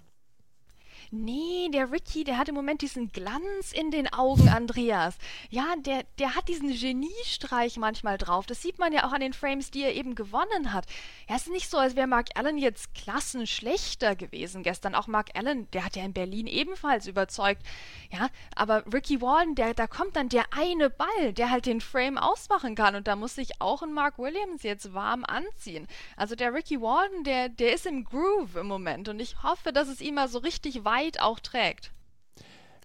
Nee, 1.12 1.68
der 1.72 1.90
Ricky, 1.90 2.22
der 2.22 2.38
hat 2.38 2.48
im 2.48 2.54
Moment 2.54 2.82
diesen 2.82 3.10
Glanz 3.10 3.72
in 3.72 3.90
den 3.90 4.12
Augen, 4.12 4.48
Andreas. 4.48 5.16
Ja, 5.48 5.74
der, 5.76 6.04
der 6.20 6.36
hat 6.36 6.46
diesen 6.46 6.72
Geniestreich 6.72 7.78
manchmal 7.78 8.16
drauf. 8.16 8.46
Das 8.46 8.62
sieht 8.62 8.78
man 8.78 8.92
ja 8.92 9.08
auch 9.08 9.12
an 9.12 9.20
den 9.20 9.32
Frames, 9.32 9.72
die 9.72 9.82
er 9.82 9.92
eben 9.96 10.14
gewonnen 10.14 10.72
hat. 10.72 10.86
Ja, 11.28 11.34
es 11.34 11.48
ist 11.48 11.52
nicht 11.52 11.68
so, 11.68 11.78
als 11.78 11.96
wäre 11.96 12.06
Mark 12.06 12.28
Allen 12.36 12.58
jetzt 12.58 12.94
klassenschlechter 12.94 14.14
gewesen 14.14 14.62
gestern. 14.62 14.94
Auch 14.94 15.08
Mark 15.08 15.30
Allen, 15.34 15.68
der 15.72 15.84
hat 15.84 15.96
ja 15.96 16.04
in 16.04 16.12
Berlin 16.12 16.46
ebenfalls 16.46 17.08
überzeugt. 17.08 17.62
Ja, 18.12 18.28
aber 18.54 18.84
Ricky 18.92 19.20
Walden, 19.20 19.56
der, 19.56 19.74
da 19.74 19.88
kommt 19.88 20.14
dann 20.14 20.28
der 20.28 20.44
eine 20.56 20.90
Ball, 20.90 21.32
der 21.32 21.50
halt 21.50 21.66
den 21.66 21.80
Frame 21.80 22.18
ausmachen 22.18 22.76
kann. 22.76 22.94
Und 22.94 23.08
da 23.08 23.16
muss 23.16 23.34
sich 23.34 23.60
auch 23.60 23.82
ein 23.82 23.92
Mark 23.92 24.16
Williams 24.20 24.62
jetzt 24.62 24.94
warm 24.94 25.24
anziehen. 25.24 25.88
Also 26.16 26.36
der 26.36 26.54
Ricky 26.54 26.80
Walden, 26.80 27.24
der, 27.24 27.48
der 27.48 27.74
ist 27.74 27.86
im 27.86 28.04
Groove 28.04 28.54
im 28.54 28.68
Moment. 28.68 29.08
Und 29.08 29.18
ich 29.18 29.42
hoffe, 29.42 29.72
dass 29.72 29.88
es 29.88 30.00
ihm 30.00 30.14
mal 30.14 30.28
so 30.28 30.38
richtig 30.38 30.84
weit 30.84 30.99
weit 31.00 31.20
auch 31.20 31.40
trägt. 31.40 31.90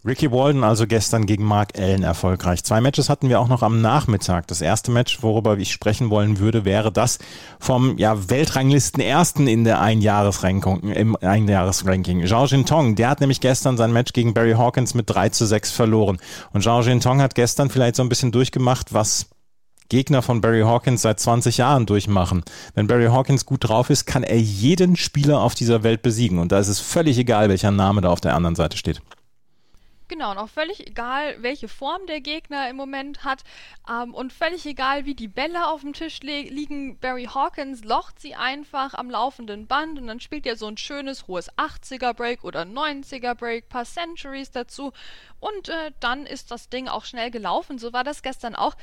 Ricky 0.06 0.32
Walden 0.32 0.64
also 0.64 0.86
gestern 0.86 1.26
gegen 1.26 1.44
Mark 1.44 1.80
Allen 1.80 2.04
erfolgreich. 2.04 2.64
Zwei 2.64 2.80
Matches 2.80 3.10
hatten 3.10 3.28
wir 3.28 3.40
auch 3.40 3.48
noch 3.48 3.64
am 3.64 3.82
Nachmittag. 3.82 4.46
Das 4.46 4.62
erste 4.62 4.92
Match, 4.92 5.24
worüber 5.24 5.58
ich 5.58 5.72
sprechen 5.72 6.12
wollen 6.12 6.38
würde, 6.38 6.64
wäre 6.64 6.92
das 6.92 7.18
vom 7.60 7.98
ja, 7.98 8.30
Weltranglisten 8.30 9.02
Ersten 9.02 9.48
in 9.48 9.64
der 9.64 9.82
Einjahresranking, 9.82 10.92
im 10.92 11.16
Einjahresranking. 11.16 12.28
Zhao 12.28 12.46
Jintong, 12.46 12.94
der 12.96 13.10
hat 13.10 13.20
nämlich 13.20 13.42
gestern 13.42 13.78
sein 13.78 13.94
Match 13.94 14.14
gegen 14.14 14.36
Barry 14.36 14.54
Hawkins 14.54 14.94
mit 14.94 15.10
3 15.10 15.30
zu 15.30 15.48
6 15.48 15.72
verloren. 15.72 16.18
Und 16.54 16.64
Zhao 16.64 16.82
Jintong 16.82 17.20
hat 17.20 17.34
gestern 17.34 17.72
vielleicht 17.72 17.96
so 17.96 18.04
ein 18.04 18.10
bisschen 18.10 18.32
durchgemacht, 18.32 18.94
was 18.94 19.26
Gegner 19.90 20.22
von 20.22 20.42
Barry 20.42 20.62
Hawkins 20.62 21.02
seit 21.02 21.20
20 21.20 21.58
Jahren 21.58 21.86
durchmachen. 21.86 22.44
Wenn 22.74 22.88
Barry 22.88 23.08
Hawkins 23.08 23.46
gut 23.46 23.68
drauf 23.68 23.90
ist, 23.90 24.06
kann 24.06 24.24
er 24.24 24.40
jeden 24.40 24.96
Spieler 24.96 25.42
auf 25.42 25.56
dieser 25.56 25.84
Welt 25.84 26.02
besiegen. 26.02 26.40
Und 26.40 26.52
da 26.52 26.60
ist 26.60 26.68
es 26.68 26.80
völlig 26.80 27.18
egal, 27.18 27.50
welcher 27.50 27.72
Name 27.72 28.02
da 28.02 28.10
auf 28.10 28.22
der 28.22 28.36
anderen 28.36 28.56
Seite 28.56 28.78
steht. 28.78 29.02
Genau, 30.08 30.30
und 30.32 30.38
auch 30.38 30.50
völlig 30.50 30.86
egal, 30.86 31.42
welche 31.42 31.68
Form 31.68 32.06
der 32.06 32.22
Gegner 32.22 32.70
im 32.70 32.76
Moment 32.76 33.24
hat 33.24 33.44
ähm, 33.90 34.14
und 34.14 34.32
völlig 34.32 34.64
egal, 34.68 35.06
wie 35.06 35.16
die 35.16 35.28
Bälle 35.28 35.68
auf 35.68 35.82
dem 35.82 35.94
Tisch 35.94 36.20
liegen. 36.22 37.00
Barry 37.00 37.26
Hawkins 37.26 37.84
locht 37.84 38.20
sie 38.20 38.36
einfach 38.36 38.94
am 38.94 39.10
laufenden 39.10 39.66
Band 39.66 39.98
und 39.98 40.06
dann 40.06 40.20
spielt 40.20 40.46
er 40.46 40.58
so 40.58 40.68
ein 40.68 40.78
schönes 40.78 41.28
hohes 41.28 41.52
80er 41.54 42.14
Break 42.14 42.44
oder 42.44 42.62
90er 42.62 43.34
Break, 43.34 43.68
paar 43.68 43.86
Centuries 43.86 44.52
dazu 44.52 44.94
und 45.40 45.70
äh, 45.70 45.92
dann 46.00 46.28
ist 46.28 46.52
das 46.52 46.70
Ding 46.70 46.88
auch 46.88 47.06
schnell 47.06 47.32
gelaufen. 47.32 47.80
So 47.80 47.92
war 47.92 48.04
das 48.04 48.22
gestern 48.22 48.54
auch. 48.54 48.76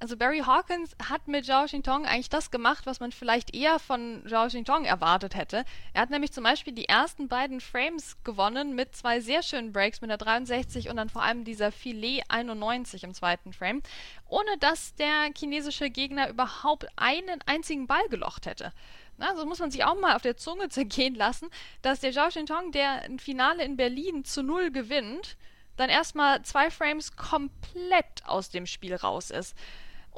Also 0.00 0.16
Barry 0.16 0.38
Hawkins 0.46 0.94
hat 1.08 1.26
mit 1.26 1.46
Zhao 1.46 1.64
Xintong 1.64 2.06
eigentlich 2.06 2.28
das 2.28 2.52
gemacht, 2.52 2.86
was 2.86 3.00
man 3.00 3.10
vielleicht 3.10 3.52
eher 3.52 3.80
von 3.80 4.22
Zhao 4.28 4.46
Xintong 4.46 4.84
erwartet 4.84 5.34
hätte. 5.34 5.64
Er 5.92 6.02
hat 6.02 6.10
nämlich 6.10 6.30
zum 6.30 6.44
Beispiel 6.44 6.72
die 6.72 6.88
ersten 6.88 7.26
beiden 7.26 7.60
Frames 7.60 8.16
gewonnen 8.22 8.76
mit 8.76 8.94
zwei 8.94 9.18
sehr 9.18 9.42
schönen 9.42 9.72
Breaks 9.72 10.00
mit 10.00 10.10
der 10.10 10.18
63 10.18 10.88
und 10.88 10.96
dann 10.96 11.08
vor 11.08 11.24
allem 11.24 11.42
dieser 11.42 11.72
Filet 11.72 12.22
91 12.28 13.02
im 13.02 13.12
zweiten 13.12 13.52
Frame, 13.52 13.82
ohne 14.28 14.56
dass 14.60 14.94
der 14.94 15.30
chinesische 15.36 15.90
Gegner 15.90 16.28
überhaupt 16.28 16.86
einen 16.94 17.40
einzigen 17.46 17.88
Ball 17.88 18.08
gelocht 18.08 18.46
hätte. 18.46 18.72
Na, 19.16 19.34
so 19.34 19.46
muss 19.46 19.58
man 19.58 19.72
sich 19.72 19.82
auch 19.82 19.98
mal 19.98 20.14
auf 20.14 20.22
der 20.22 20.36
Zunge 20.36 20.68
zergehen 20.68 21.16
lassen, 21.16 21.48
dass 21.82 21.98
der 21.98 22.12
Zhao 22.12 22.28
Xintong, 22.28 22.70
der 22.70 23.02
ein 23.02 23.18
Finale 23.18 23.64
in 23.64 23.76
Berlin 23.76 24.24
zu 24.24 24.44
null 24.44 24.70
gewinnt, 24.70 25.36
dann 25.76 25.90
erstmal 25.90 26.42
zwei 26.42 26.70
Frames 26.70 27.16
komplett 27.16 28.24
aus 28.26 28.50
dem 28.50 28.66
Spiel 28.66 28.94
raus 28.94 29.30
ist. 29.30 29.56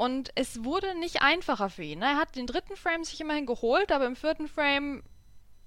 Und 0.01 0.31
es 0.35 0.65
wurde 0.65 0.99
nicht 0.99 1.21
einfacher 1.21 1.69
für 1.69 1.83
ihn. 1.83 2.01
Er 2.01 2.17
hat 2.17 2.35
den 2.35 2.47
dritten 2.47 2.75
Frame 2.75 3.05
sich 3.05 3.21
immerhin 3.21 3.45
geholt, 3.45 3.93
aber 3.93 4.07
im 4.07 4.17
vierten 4.17 4.49
Frame 4.49 5.03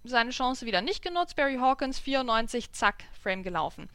seine 0.03 0.31
Chance 0.31 0.65
wieder 0.65 0.81
nicht 0.81 1.03
genutzt. 1.03 1.35
Barry 1.35 1.57
Hawkins 1.57 1.99
94, 1.99 2.71
zack, 2.71 3.03
Frame 3.21 3.43
gelaufen. 3.43 3.89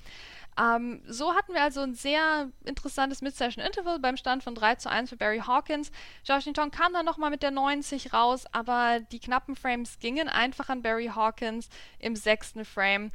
Ähm, 0.56 1.02
so 1.08 1.34
hatten 1.34 1.54
wir 1.54 1.62
also 1.62 1.80
ein 1.80 1.94
sehr 1.94 2.52
interessantes 2.64 3.20
Mid-Session-Interval 3.20 3.98
beim 3.98 4.16
Stand 4.16 4.44
von 4.44 4.54
3 4.54 4.76
zu 4.76 4.88
1 4.88 5.10
für 5.10 5.16
Barry 5.16 5.40
Hawkins. 5.44 5.90
Josh 6.24 6.46
Newton 6.46 6.70
kam 6.70 6.92
dann 6.92 7.04
nochmal 7.04 7.30
mit 7.30 7.42
der 7.42 7.50
90 7.50 8.12
raus, 8.12 8.44
aber 8.52 9.00
die 9.00 9.18
knappen 9.18 9.56
Frames 9.56 9.98
gingen 9.98 10.28
einfach 10.28 10.68
an 10.68 10.82
Barry 10.82 11.10
Hawkins 11.12 11.68
im 11.98 12.14
sechsten 12.14 12.64
Frame. 12.64 13.10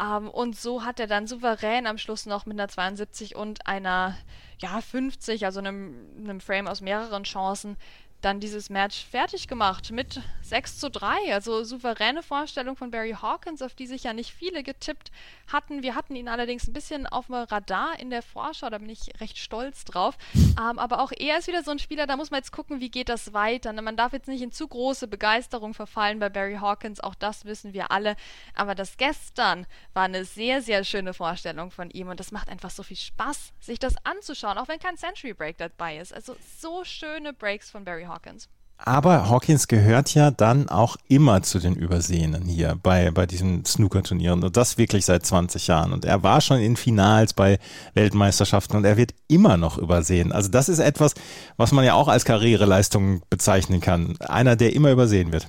Ähm, 0.00 0.28
und 0.28 0.56
so 0.56 0.84
hat 0.84 1.00
er 1.00 1.06
dann 1.06 1.26
souverän 1.26 1.86
am 1.86 1.98
Schluss 1.98 2.26
noch 2.26 2.46
mit 2.46 2.58
einer 2.58 2.68
72 2.68 3.36
und 3.36 3.66
einer 3.66 4.16
ja, 4.58 4.80
50, 4.80 5.44
also 5.44 5.60
einem, 5.60 6.06
einem 6.18 6.40
Frame 6.40 6.66
aus 6.66 6.80
mehreren 6.80 7.24
Chancen, 7.24 7.76
dann 8.20 8.40
dieses 8.40 8.68
Match 8.68 9.04
fertig 9.04 9.46
gemacht 9.46 9.92
mit 9.92 10.20
6 10.42 10.78
zu 10.78 10.90
3. 10.90 11.32
Also 11.32 11.62
souveräne 11.62 12.22
Vorstellung 12.22 12.76
von 12.76 12.90
Barry 12.90 13.16
Hawkins, 13.20 13.62
auf 13.62 13.74
die 13.74 13.86
sich 13.86 14.04
ja 14.04 14.12
nicht 14.12 14.32
viele 14.32 14.62
getippt 14.62 15.10
hatten. 15.46 15.82
Wir 15.82 15.94
hatten 15.94 16.16
ihn 16.16 16.28
allerdings 16.28 16.66
ein 16.66 16.72
bisschen 16.72 17.06
auf 17.06 17.26
dem 17.26 17.36
Radar 17.36 17.98
in 17.98 18.10
der 18.10 18.22
Vorschau, 18.22 18.70
da 18.70 18.78
bin 18.78 18.88
ich 18.88 19.20
recht 19.20 19.38
stolz 19.38 19.84
drauf. 19.84 20.16
Ähm, 20.58 20.78
aber 20.78 21.00
auch 21.00 21.12
er 21.16 21.38
ist 21.38 21.46
wieder 21.46 21.62
so 21.62 21.70
ein 21.70 21.78
Spieler, 21.78 22.06
da 22.06 22.16
muss 22.16 22.30
man 22.30 22.38
jetzt 22.38 22.50
gucken, 22.50 22.80
wie 22.80 22.90
geht 22.90 23.08
das 23.08 23.32
weiter. 23.32 23.72
Man 23.72 23.96
darf 23.96 24.12
jetzt 24.12 24.28
nicht 24.28 24.42
in 24.42 24.50
zu 24.50 24.66
große 24.66 25.06
Begeisterung 25.06 25.72
verfallen 25.72 26.18
bei 26.18 26.28
Barry 26.28 26.56
Hawkins, 26.56 27.00
auch 27.00 27.14
das 27.14 27.44
wissen 27.44 27.72
wir 27.72 27.92
alle. 27.92 28.16
Aber 28.54 28.74
das 28.74 28.96
gestern 28.96 29.66
war 29.94 30.04
eine 30.04 30.24
sehr, 30.24 30.60
sehr 30.62 30.82
schöne 30.82 31.14
Vorstellung 31.14 31.70
von 31.70 31.90
ihm 31.90 32.08
und 32.08 32.18
das 32.18 32.32
macht 32.32 32.48
einfach 32.48 32.70
so 32.70 32.82
viel 32.82 32.96
Spaß, 32.96 33.52
sich 33.60 33.78
das 33.78 33.94
anzuschauen, 34.04 34.58
auch 34.58 34.68
wenn 34.68 34.80
kein 34.80 34.96
Century 34.96 35.32
Break 35.32 35.58
dabei 35.58 35.98
ist. 35.98 36.12
Also 36.12 36.36
so 36.58 36.84
schöne 36.84 37.32
Breaks 37.32 37.70
von 37.70 37.84
Barry 37.84 38.07
Hawkins. 38.08 38.48
Aber 38.80 39.28
Hawkins 39.28 39.66
gehört 39.66 40.14
ja 40.14 40.30
dann 40.30 40.68
auch 40.68 40.96
immer 41.08 41.42
zu 41.42 41.58
den 41.58 41.74
Übersehenen 41.74 42.44
hier 42.44 42.78
bei, 42.80 43.10
bei 43.10 43.26
diesen 43.26 43.64
Snooker-Turnieren 43.64 44.44
und 44.44 44.56
das 44.56 44.78
wirklich 44.78 45.04
seit 45.04 45.26
20 45.26 45.66
Jahren. 45.66 45.92
Und 45.92 46.04
er 46.04 46.22
war 46.22 46.40
schon 46.40 46.60
in 46.60 46.76
Finals 46.76 47.34
bei 47.34 47.58
Weltmeisterschaften 47.94 48.76
und 48.76 48.84
er 48.84 48.96
wird 48.96 49.14
immer 49.26 49.56
noch 49.56 49.78
übersehen. 49.78 50.30
Also 50.30 50.48
das 50.48 50.68
ist 50.68 50.78
etwas, 50.78 51.14
was 51.56 51.72
man 51.72 51.84
ja 51.84 51.94
auch 51.94 52.06
als 52.06 52.24
Karriereleistung 52.24 53.22
bezeichnen 53.28 53.80
kann. 53.80 54.16
Einer, 54.20 54.54
der 54.54 54.72
immer 54.72 54.92
übersehen 54.92 55.32
wird. 55.32 55.48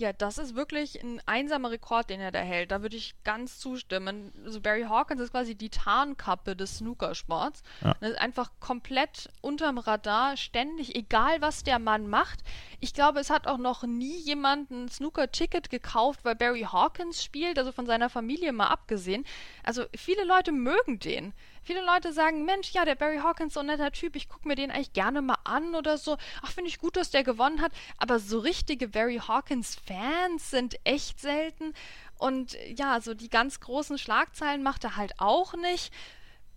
Ja, 0.00 0.12
das 0.12 0.38
ist 0.38 0.54
wirklich 0.54 1.02
ein 1.02 1.20
einsamer 1.26 1.72
Rekord, 1.72 2.08
den 2.08 2.20
er 2.20 2.30
da 2.30 2.38
hält. 2.38 2.70
Da 2.70 2.82
würde 2.82 2.96
ich 2.96 3.16
ganz 3.24 3.58
zustimmen. 3.58 4.32
Also 4.44 4.60
Barry 4.60 4.84
Hawkins 4.84 5.20
ist 5.20 5.32
quasi 5.32 5.56
die 5.56 5.70
Tarnkappe 5.70 6.54
des 6.54 6.78
Snookersports. 6.78 7.64
Ja. 7.80 7.96
Das 7.98 8.10
ist 8.10 8.18
einfach 8.20 8.52
komplett 8.60 9.28
unterm 9.40 9.76
Radar, 9.76 10.36
ständig, 10.36 10.94
egal 10.94 11.40
was 11.40 11.64
der 11.64 11.80
Mann 11.80 12.06
macht. 12.06 12.44
Ich 12.78 12.94
glaube, 12.94 13.18
es 13.18 13.28
hat 13.28 13.48
auch 13.48 13.58
noch 13.58 13.82
nie 13.82 14.16
jemand 14.20 14.70
ein 14.70 14.88
Snooker-Ticket 14.88 15.68
gekauft, 15.68 16.20
weil 16.22 16.36
Barry 16.36 16.62
Hawkins 16.70 17.24
spielt, 17.24 17.58
also 17.58 17.72
von 17.72 17.86
seiner 17.86 18.08
Familie 18.08 18.52
mal 18.52 18.68
abgesehen. 18.68 19.24
Also 19.64 19.84
viele 19.96 20.22
Leute 20.22 20.52
mögen 20.52 21.00
den. 21.00 21.34
Viele 21.62 21.84
Leute 21.84 22.12
sagen, 22.12 22.44
Mensch, 22.44 22.72
ja, 22.72 22.84
der 22.84 22.94
Barry 22.94 23.18
Hawkins 23.18 23.54
so 23.54 23.60
ein 23.60 23.66
netter 23.66 23.92
Typ, 23.92 24.16
ich 24.16 24.28
gucke 24.28 24.48
mir 24.48 24.54
den 24.54 24.70
eigentlich 24.70 24.92
gerne 24.92 25.22
mal 25.22 25.38
an 25.44 25.74
oder 25.74 25.98
so. 25.98 26.16
Ach, 26.42 26.50
finde 26.50 26.70
ich 26.70 26.78
gut, 26.78 26.96
dass 26.96 27.10
der 27.10 27.24
gewonnen 27.24 27.60
hat. 27.60 27.72
Aber 27.98 28.18
so 28.18 28.38
richtige 28.38 28.88
Barry 28.88 29.20
Hawkins-Fans 29.26 30.50
sind 30.50 30.76
echt 30.84 31.20
selten. 31.20 31.74
Und 32.18 32.56
ja, 32.76 33.00
so 33.00 33.14
die 33.14 33.30
ganz 33.30 33.60
großen 33.60 33.98
Schlagzeilen 33.98 34.62
macht 34.62 34.84
er 34.84 34.96
halt 34.96 35.12
auch 35.18 35.54
nicht. 35.54 35.92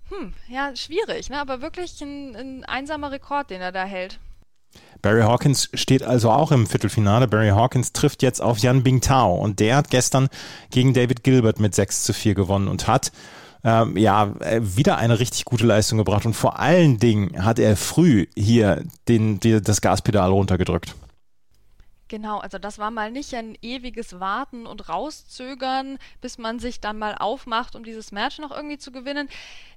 Hm, 0.09 0.33
ja, 0.47 0.75
schwierig, 0.75 1.29
ne? 1.29 1.39
Aber 1.39 1.61
wirklich 1.61 2.01
ein, 2.01 2.35
ein 2.35 2.65
einsamer 2.65 3.11
Rekord, 3.11 3.49
den 3.49 3.61
er 3.61 3.71
da 3.71 3.85
hält. 3.85 4.19
Barry 5.01 5.21
Hawkins 5.21 5.69
steht 5.73 6.03
also 6.03 6.29
auch 6.29 6.51
im 6.51 6.67
Viertelfinale. 6.67 7.27
Barry 7.27 7.49
Hawkins 7.49 7.91
trifft 7.91 8.21
jetzt 8.21 8.41
auf 8.41 8.59
Yan 8.59 8.83
Bingtao 8.83 9.35
und 9.35 9.59
der 9.59 9.75
hat 9.77 9.89
gestern 9.89 10.29
gegen 10.69 10.93
David 10.93 11.23
Gilbert 11.23 11.59
mit 11.59 11.73
6 11.73 12.03
zu 12.03 12.13
4 12.13 12.35
gewonnen 12.35 12.67
und 12.67 12.87
hat 12.87 13.11
ähm, 13.63 13.97
ja, 13.97 14.33
äh, 14.39 14.61
wieder 14.61 14.97
eine 14.97 15.19
richtig 15.19 15.45
gute 15.45 15.65
Leistung 15.65 15.97
gebracht 15.97 16.25
und 16.25 16.33
vor 16.33 16.59
allen 16.59 16.97
Dingen 16.97 17.43
hat 17.43 17.59
er 17.59 17.77
früh 17.77 18.27
hier 18.35 18.83
den, 19.07 19.39
die, 19.39 19.61
das 19.61 19.81
Gaspedal 19.81 20.31
runtergedrückt. 20.31 20.95
Genau, 22.11 22.39
also 22.39 22.57
das 22.57 22.77
war 22.77 22.91
mal 22.91 23.09
nicht 23.09 23.33
ein 23.35 23.57
ewiges 23.61 24.19
Warten 24.19 24.65
und 24.65 24.89
Rauszögern, 24.89 25.97
bis 26.19 26.37
man 26.37 26.59
sich 26.59 26.81
dann 26.81 26.99
mal 26.99 27.15
aufmacht, 27.15 27.73
um 27.73 27.85
dieses 27.85 28.11
Match 28.11 28.37
noch 28.37 28.51
irgendwie 28.51 28.77
zu 28.77 28.91
gewinnen. 28.91 29.29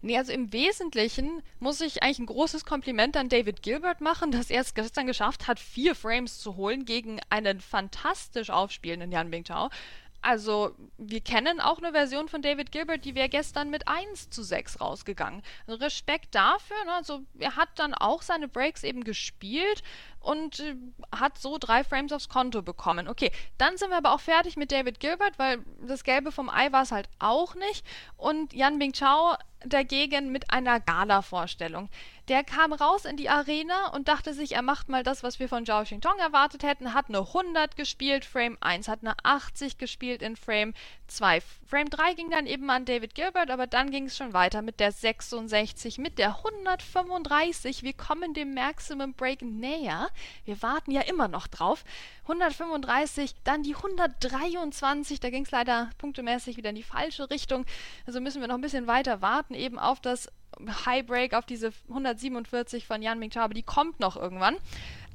Nee, 0.03 0.19
also 0.19 0.33
im 0.33 0.53
Wesentlichen 0.53 1.45
muss 1.61 1.81
ich 1.81 2.03
eigentlich 2.03 2.19
ein 2.19 2.27
großes 2.27 2.65
Kompliment 2.65 3.17
an 3.17 3.29
David 3.29 3.63
Gilbert 3.63 4.01
machen, 4.01 4.33
dass 4.33 4.51
er 4.51 4.63
es 4.63 4.75
gestern 4.75 5.07
geschafft 5.07 5.47
hat, 5.47 5.61
vier 5.61 5.95
Frames 5.95 6.41
zu 6.41 6.57
holen 6.57 6.85
gegen 6.87 7.21
einen 7.31 7.61
fantastisch 7.61 8.51
aufspielenden 8.51 9.13
Jan 9.13 9.31
Bingtao. 9.31 9.71
Also, 10.25 10.75
wir 10.97 11.21
kennen 11.21 11.61
auch 11.61 11.77
eine 11.77 11.93
Version 11.93 12.29
von 12.29 12.41
David 12.41 12.73
Gilbert, 12.73 13.05
die 13.05 13.15
wäre 13.15 13.29
gestern 13.29 13.69
mit 13.69 13.87
1 13.89 14.31
zu 14.31 14.43
6 14.43 14.81
rausgegangen. 14.81 15.43
Respekt 15.69 16.35
dafür. 16.35 16.83
Ne? 16.87 16.93
Also, 16.95 17.25
er 17.39 17.57
hat 17.57 17.69
dann 17.77 17.93
auch 17.93 18.23
seine 18.23 18.49
Breaks 18.49 18.85
eben 18.85 19.05
gespielt 19.05 19.83
und 20.25 20.61
äh, 20.61 20.75
hat 21.15 21.39
so 21.39 21.59
drei 21.59 21.85
Frames 21.85 22.13
aufs 22.13 22.29
Konto 22.29 22.63
bekommen. 22.63 23.09
Okay, 23.09 23.31
dann 23.59 23.77
sind 23.77 23.91
wir 23.91 23.99
aber 23.99 24.13
auch 24.13 24.21
fertig 24.21 24.57
mit 24.57 24.73
David 24.73 25.01
Gilbert, 25.01 25.39
weil 25.39 25.65
das 25.87 26.05
Gelbe 26.05 26.33
vom 26.33 26.49
Ei 26.49 26.73
war 26.73 26.83
es 26.83 26.93
halt 26.93 27.09
auch 27.19 27.55
nicht. 27.55 27.85
Und 28.17 28.53
Yan 28.53 28.79
Bing 28.79 28.93
Chao 28.93 29.37
dagegen 29.67 30.33
mit 30.33 30.51
einer 30.51 30.81
Gala-Vorstellung. 30.81 31.89
Der 32.29 32.43
kam 32.43 32.73
raus 32.73 33.05
in 33.05 33.17
die 33.17 33.29
Arena 33.29 33.89
und 33.89 34.09
dachte 34.09 34.33
sich, 34.33 34.53
er 34.53 34.63
macht 34.63 34.89
mal 34.89 35.03
das, 35.03 35.23
was 35.23 35.39
wir 35.39 35.49
von 35.49 35.67
Zhao 35.67 35.83
Xingtong 35.83 36.19
erwartet 36.19 36.63
hätten, 36.63 36.95
hat 36.95 37.09
eine 37.09 37.19
100 37.19 37.77
gespielt, 37.77 38.25
Frame 38.25 38.57
1, 38.61 38.89
hat 38.89 39.01
eine 39.03 39.15
80 39.23 39.77
gespielt 39.77 40.23
in 40.23 40.37
Frame 40.37 40.73
2. 41.09 41.43
Frame 41.67 41.91
3 41.91 42.15
ging 42.15 42.31
dann 42.31 42.47
eben 42.47 42.71
an 42.71 42.87
David 42.87 43.15
Gilbert, 43.15 43.51
aber 43.51 43.67
dann 43.67 43.91
ging 43.91 44.07
es 44.07 44.17
schon 44.17 44.33
weiter 44.33 44.63
mit 44.63 44.81
der 44.81 44.93
66, 44.93 45.99
mit 45.99 46.19
der 46.19 46.39
135. 46.39 47.83
Wir 47.83 47.93
kommen 47.93 48.33
dem 48.33 48.55
Maximum 48.55 49.13
Break 49.13 49.43
näher. 49.43 50.09
Wir 50.45 50.63
warten 50.63 50.91
ja 50.91 51.03
immer 51.03 51.29
noch 51.29 51.47
drauf. 51.47 51.85
135, 52.23 53.35
dann 53.45 53.63
die 53.63 53.75
123, 53.75 55.21
da 55.21 55.31
ging 55.31 55.45
es 55.45 55.51
leider 55.51 55.91
punktemäßig 55.99 56.57
wieder 56.57 56.71
in 56.71 56.77
die 56.77 56.83
falsche 56.83 57.31
Richtung. 57.31 57.67
Also 58.07 58.21
müssen 58.21 58.41
wir 58.41 58.49
noch 58.49 58.57
ein 58.57 58.61
bisschen 58.61 58.87
weiter 58.87 59.23
warten, 59.23 59.55
eben 59.55 59.79
auf 59.79 60.01
das 60.01 60.29
High 60.87 61.07
Break 61.07 61.35
auf 61.35 61.47
diese 61.47 61.73
147 61.89 62.87
von 62.87 63.03
Yan 63.03 63.19
Mingchao, 63.19 63.43
aber 63.43 63.55
die 63.55 63.63
kommt 63.63 64.01
noch 64.01 64.17
irgendwann. 64.17 64.57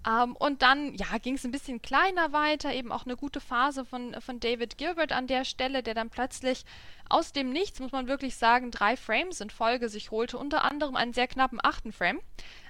Ähm, 0.07 0.35
und 0.35 0.61
dann, 0.61 0.93
ja, 0.95 1.17
ging 1.21 1.35
es 1.35 1.43
ein 1.43 1.51
bisschen 1.51 1.81
kleiner 1.81 2.31
weiter, 2.31 2.73
eben 2.73 2.91
auch 2.91 3.05
eine 3.05 3.17
gute 3.17 3.41
Phase 3.41 3.85
von, 3.85 4.15
von 4.21 4.39
David 4.39 4.77
Gilbert 4.77 5.11
an 5.11 5.27
der 5.27 5.43
Stelle, 5.45 5.83
der 5.83 5.93
dann 5.93 6.09
plötzlich 6.09 6.65
aus 7.09 7.33
dem 7.33 7.49
Nichts, 7.49 7.79
muss 7.79 7.91
man 7.91 8.07
wirklich 8.07 8.35
sagen, 8.35 8.71
drei 8.71 8.95
Frames 8.95 9.41
in 9.41 9.49
Folge 9.49 9.89
sich 9.89 10.11
holte, 10.11 10.37
unter 10.37 10.63
anderem 10.63 10.95
einen 10.95 11.13
sehr 11.13 11.27
knappen 11.27 11.59
achten 11.61 11.91
Frame. 11.91 12.19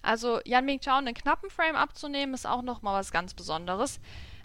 Also 0.01 0.39
Yan 0.45 0.65
Mingchao 0.65 0.97
einen 0.97 1.13
knappen 1.13 1.49
Frame 1.49 1.75
abzunehmen, 1.75 2.33
ist 2.33 2.47
auch 2.47 2.61
nochmal 2.61 2.99
was 2.99 3.11
ganz 3.11 3.33
Besonderes. 3.33 3.99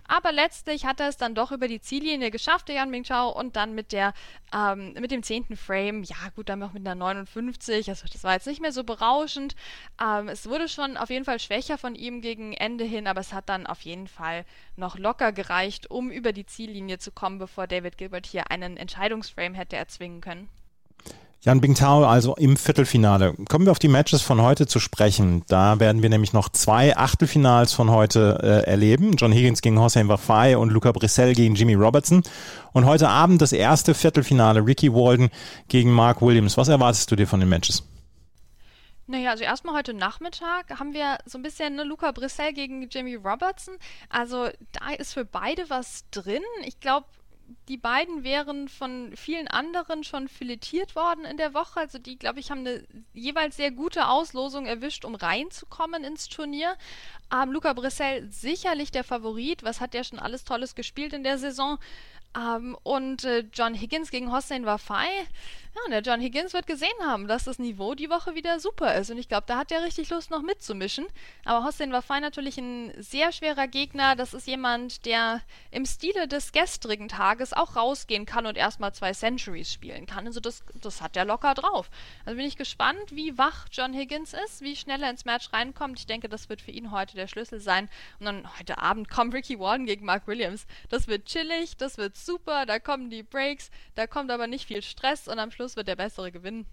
Aber 0.06 0.32
letztlich 0.32 0.84
hat 0.84 1.00
er 1.00 1.08
es 1.08 1.16
dann 1.16 1.34
doch 1.34 1.52
über 1.52 1.68
die 1.68 1.80
Ziellinie 1.80 2.30
geschafft, 2.30 2.68
der 2.68 2.76
Yan 2.76 2.90
Mingchao, 2.90 3.30
und 3.30 3.56
dann 3.56 3.74
mit 3.74 3.92
der, 3.92 4.12
ähm, 4.52 4.92
mit 4.94 5.10
dem 5.10 5.22
zehnten 5.22 5.56
Frame, 5.56 6.02
ja 6.02 6.16
gut, 6.36 6.48
dann 6.48 6.58
noch 6.58 6.72
mit 6.72 6.86
einer 6.86 6.94
59, 6.94 7.88
also 7.88 8.06
das 8.12 8.24
war 8.24 8.34
jetzt 8.34 8.46
nicht 8.46 8.60
mehr 8.60 8.72
so 8.72 8.84
berauschend. 8.84 9.56
Ähm, 10.00 10.28
es 10.28 10.48
wurde 10.48 10.68
schon 10.68 10.96
auf 10.96 11.10
jeden 11.10 11.24
Fall 11.24 11.40
schwächer 11.40 11.78
von 11.78 11.94
ihm 11.94 12.20
gegen 12.20 12.52
Ende 12.52 12.84
hin, 12.84 13.06
aber 13.06 13.20
es 13.20 13.32
hat 13.32 13.48
dann 13.48 13.66
auf 13.66 13.80
jeden 13.82 14.08
Fall 14.08 14.44
noch 14.76 14.98
locker 14.98 15.32
gereicht, 15.32 15.90
um 15.90 16.10
über 16.10 16.32
die 16.32 16.46
Ziellinie 16.46 16.98
zu 16.98 17.10
kommen, 17.10 17.38
bevor 17.38 17.66
David 17.66 17.98
Gilbert 17.98 18.26
hier 18.26 18.50
einen 18.50 18.76
Entscheidungsframe 18.76 19.54
hätte 19.54 19.76
erzwingen 19.76 20.20
können. 20.20 20.48
Jan 21.44 21.60
Bingtao 21.60 22.06
also 22.06 22.34
im 22.36 22.56
Viertelfinale. 22.56 23.34
Kommen 23.50 23.66
wir 23.66 23.72
auf 23.72 23.78
die 23.78 23.88
Matches 23.88 24.22
von 24.22 24.40
heute 24.40 24.66
zu 24.66 24.80
sprechen. 24.80 25.44
Da 25.46 25.78
werden 25.78 26.00
wir 26.00 26.08
nämlich 26.08 26.32
noch 26.32 26.48
zwei 26.48 26.96
Achtelfinals 26.96 27.74
von 27.74 27.90
heute 27.90 28.38
äh, 28.42 28.70
erleben. 28.70 29.16
John 29.16 29.30
Higgins 29.30 29.60
gegen 29.60 29.78
Hossein 29.78 30.08
Wafai 30.08 30.56
und 30.56 30.70
Luca 30.70 30.90
Brissell 30.92 31.34
gegen 31.34 31.54
Jimmy 31.54 31.74
Robertson. 31.74 32.22
Und 32.72 32.86
heute 32.86 33.10
Abend 33.10 33.42
das 33.42 33.52
erste 33.52 33.92
Viertelfinale. 33.92 34.64
Ricky 34.64 34.90
Walden 34.94 35.28
gegen 35.68 35.92
Mark 35.92 36.22
Williams. 36.22 36.56
Was 36.56 36.68
erwartest 36.68 37.10
du 37.10 37.16
dir 37.16 37.26
von 37.26 37.40
den 37.40 37.50
Matches? 37.50 37.82
Naja, 39.06 39.32
also 39.32 39.44
erstmal 39.44 39.74
heute 39.74 39.92
Nachmittag 39.92 40.80
haben 40.80 40.94
wir 40.94 41.18
so 41.26 41.36
ein 41.36 41.42
bisschen 41.42 41.76
ne, 41.76 41.84
Luca 41.84 42.10
Brissell 42.12 42.54
gegen 42.54 42.88
Jimmy 42.88 43.16
Robertson. 43.16 43.74
Also 44.08 44.48
da 44.72 44.94
ist 44.96 45.12
für 45.12 45.26
beide 45.26 45.68
was 45.68 46.06
drin. 46.10 46.40
Ich 46.64 46.80
glaube, 46.80 47.06
die 47.68 47.76
beiden 47.76 48.24
wären 48.24 48.68
von 48.68 49.12
vielen 49.16 49.48
anderen 49.48 50.04
schon 50.04 50.28
filetiert 50.28 50.94
worden 50.96 51.24
in 51.24 51.36
der 51.36 51.54
Woche. 51.54 51.80
Also 51.80 51.98
die, 51.98 52.18
glaube 52.18 52.40
ich, 52.40 52.50
haben 52.50 52.60
eine 52.60 52.84
jeweils 53.12 53.56
sehr 53.56 53.70
gute 53.70 54.08
Auslosung 54.08 54.66
erwischt, 54.66 55.04
um 55.04 55.14
reinzukommen 55.14 56.04
ins 56.04 56.28
Turnier. 56.28 56.76
Ähm, 57.32 57.52
Luca 57.52 57.72
Brissell 57.72 58.30
sicherlich 58.30 58.90
der 58.90 59.04
Favorit. 59.04 59.62
Was 59.62 59.80
hat 59.80 59.94
der 59.94 60.04
schon 60.04 60.18
alles 60.18 60.44
Tolles 60.44 60.74
gespielt 60.74 61.12
in 61.12 61.24
der 61.24 61.38
Saison? 61.38 61.78
Ähm, 62.36 62.76
und 62.82 63.24
äh, 63.24 63.44
John 63.52 63.74
Higgins 63.74 64.10
gegen 64.10 64.32
Hossein 64.32 64.66
Wafai. 64.66 65.06
Ja, 65.74 65.90
der 65.90 66.02
John 66.02 66.20
Higgins 66.20 66.52
wird 66.52 66.66
gesehen 66.66 66.88
haben, 67.00 67.26
dass 67.26 67.44
das 67.44 67.58
Niveau 67.58 67.94
die 67.94 68.10
Woche 68.10 68.34
wieder 68.34 68.60
super 68.60 68.94
ist. 68.94 69.10
Und 69.10 69.18
ich 69.18 69.28
glaube, 69.28 69.44
da 69.46 69.58
hat 69.58 69.72
er 69.72 69.82
richtig 69.82 70.10
Lust, 70.10 70.30
noch 70.30 70.42
mitzumischen. 70.42 71.06
Aber 71.44 71.64
Hossein 71.64 71.92
Wafai 71.92 72.20
natürlich 72.20 72.58
ein 72.58 72.92
sehr 72.98 73.32
schwerer 73.32 73.68
Gegner. 73.68 74.16
Das 74.16 74.34
ist 74.34 74.46
jemand, 74.46 75.04
der 75.04 75.42
im 75.70 75.86
Stile 75.86 76.28
des 76.28 76.52
gestrigen 76.52 77.08
Tages 77.34 77.52
auch 77.52 77.74
rausgehen 77.74 78.26
kann 78.26 78.46
und 78.46 78.56
erstmal 78.56 78.94
zwei 78.94 79.12
Centuries 79.12 79.72
spielen 79.72 80.06
kann. 80.06 80.26
Also 80.26 80.38
das, 80.38 80.62
das 80.80 81.00
hat 81.00 81.16
er 81.16 81.24
locker 81.24 81.54
drauf. 81.54 81.90
Also 82.24 82.36
bin 82.36 82.46
ich 82.46 82.56
gespannt, 82.56 83.10
wie 83.10 83.36
wach 83.36 83.66
John 83.72 83.92
Higgins 83.92 84.34
ist, 84.46 84.60
wie 84.60 84.76
schnell 84.76 85.02
er 85.02 85.10
ins 85.10 85.24
Match 85.24 85.52
reinkommt. 85.52 85.98
Ich 85.98 86.06
denke, 86.06 86.28
das 86.28 86.48
wird 86.48 86.62
für 86.62 86.70
ihn 86.70 86.92
heute 86.92 87.16
der 87.16 87.26
Schlüssel 87.26 87.58
sein. 87.58 87.88
Und 88.20 88.26
dann 88.26 88.58
heute 88.58 88.78
Abend 88.78 89.08
kommt 89.08 89.34
Ricky 89.34 89.58
Warden 89.58 89.86
gegen 89.86 90.04
Mark 90.04 90.28
Williams. 90.28 90.66
Das 90.90 91.08
wird 91.08 91.26
chillig, 91.26 91.76
das 91.76 91.98
wird 91.98 92.16
super, 92.16 92.66
da 92.66 92.78
kommen 92.78 93.10
die 93.10 93.24
Breaks, 93.24 93.70
da 93.96 94.06
kommt 94.06 94.30
aber 94.30 94.46
nicht 94.46 94.66
viel 94.66 94.82
Stress 94.82 95.26
und 95.26 95.40
am 95.40 95.50
Schluss 95.50 95.74
wird 95.74 95.88
der 95.88 95.96
Bessere 95.96 96.30
gewinnen. 96.30 96.66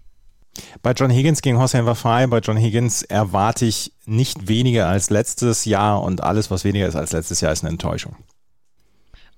Bei 0.82 0.92
John 0.92 1.10
Higgins 1.10 1.42
gegen 1.42 1.58
Hossein 1.58 1.86
Wafai, 1.86 2.26
bei 2.28 2.38
John 2.38 2.56
Higgins 2.58 3.02
erwarte 3.02 3.64
ich 3.64 3.92
nicht 4.04 4.48
weniger 4.48 4.86
als 4.86 5.10
letztes 5.10 5.64
Jahr 5.64 6.02
und 6.02 6.22
alles, 6.22 6.50
was 6.50 6.62
weniger 6.62 6.86
ist 6.86 6.94
als 6.94 7.12
letztes 7.12 7.40
Jahr, 7.40 7.52
ist 7.52 7.64
eine 7.64 7.70
Enttäuschung. 7.70 8.14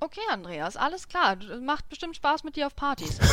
Okay, 0.01 0.21
Andreas, 0.31 0.77
alles 0.77 1.09
klar. 1.09 1.37
Macht 1.61 1.89
bestimmt 1.89 2.17
Spaß 2.17 2.45
mit 2.45 2.57
dir 2.57 2.67
auf 2.67 2.77
Partys. 2.77 3.19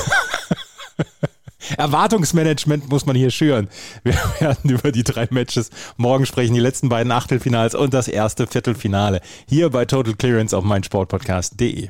Erwartungsmanagement 1.77 2.89
muss 2.89 3.05
man 3.05 3.15
hier 3.15 3.31
schüren. 3.31 3.69
Wir 4.03 4.13
werden 4.39 4.69
über 4.69 4.91
die 4.91 5.03
drei 5.03 5.27
Matches 5.29 5.69
morgen 5.97 6.25
sprechen, 6.25 6.53
die 6.53 6.59
letzten 6.59 6.89
beiden 6.89 7.11
Achtelfinals 7.11 7.75
und 7.75 7.93
das 7.93 8.07
erste 8.07 8.47
Viertelfinale 8.47 9.21
hier 9.47 9.69
bei 9.69 9.85
Total 9.85 10.15
Clearance 10.15 10.55
auf 10.55 10.63
meinsportpodcast.de. 10.63 11.89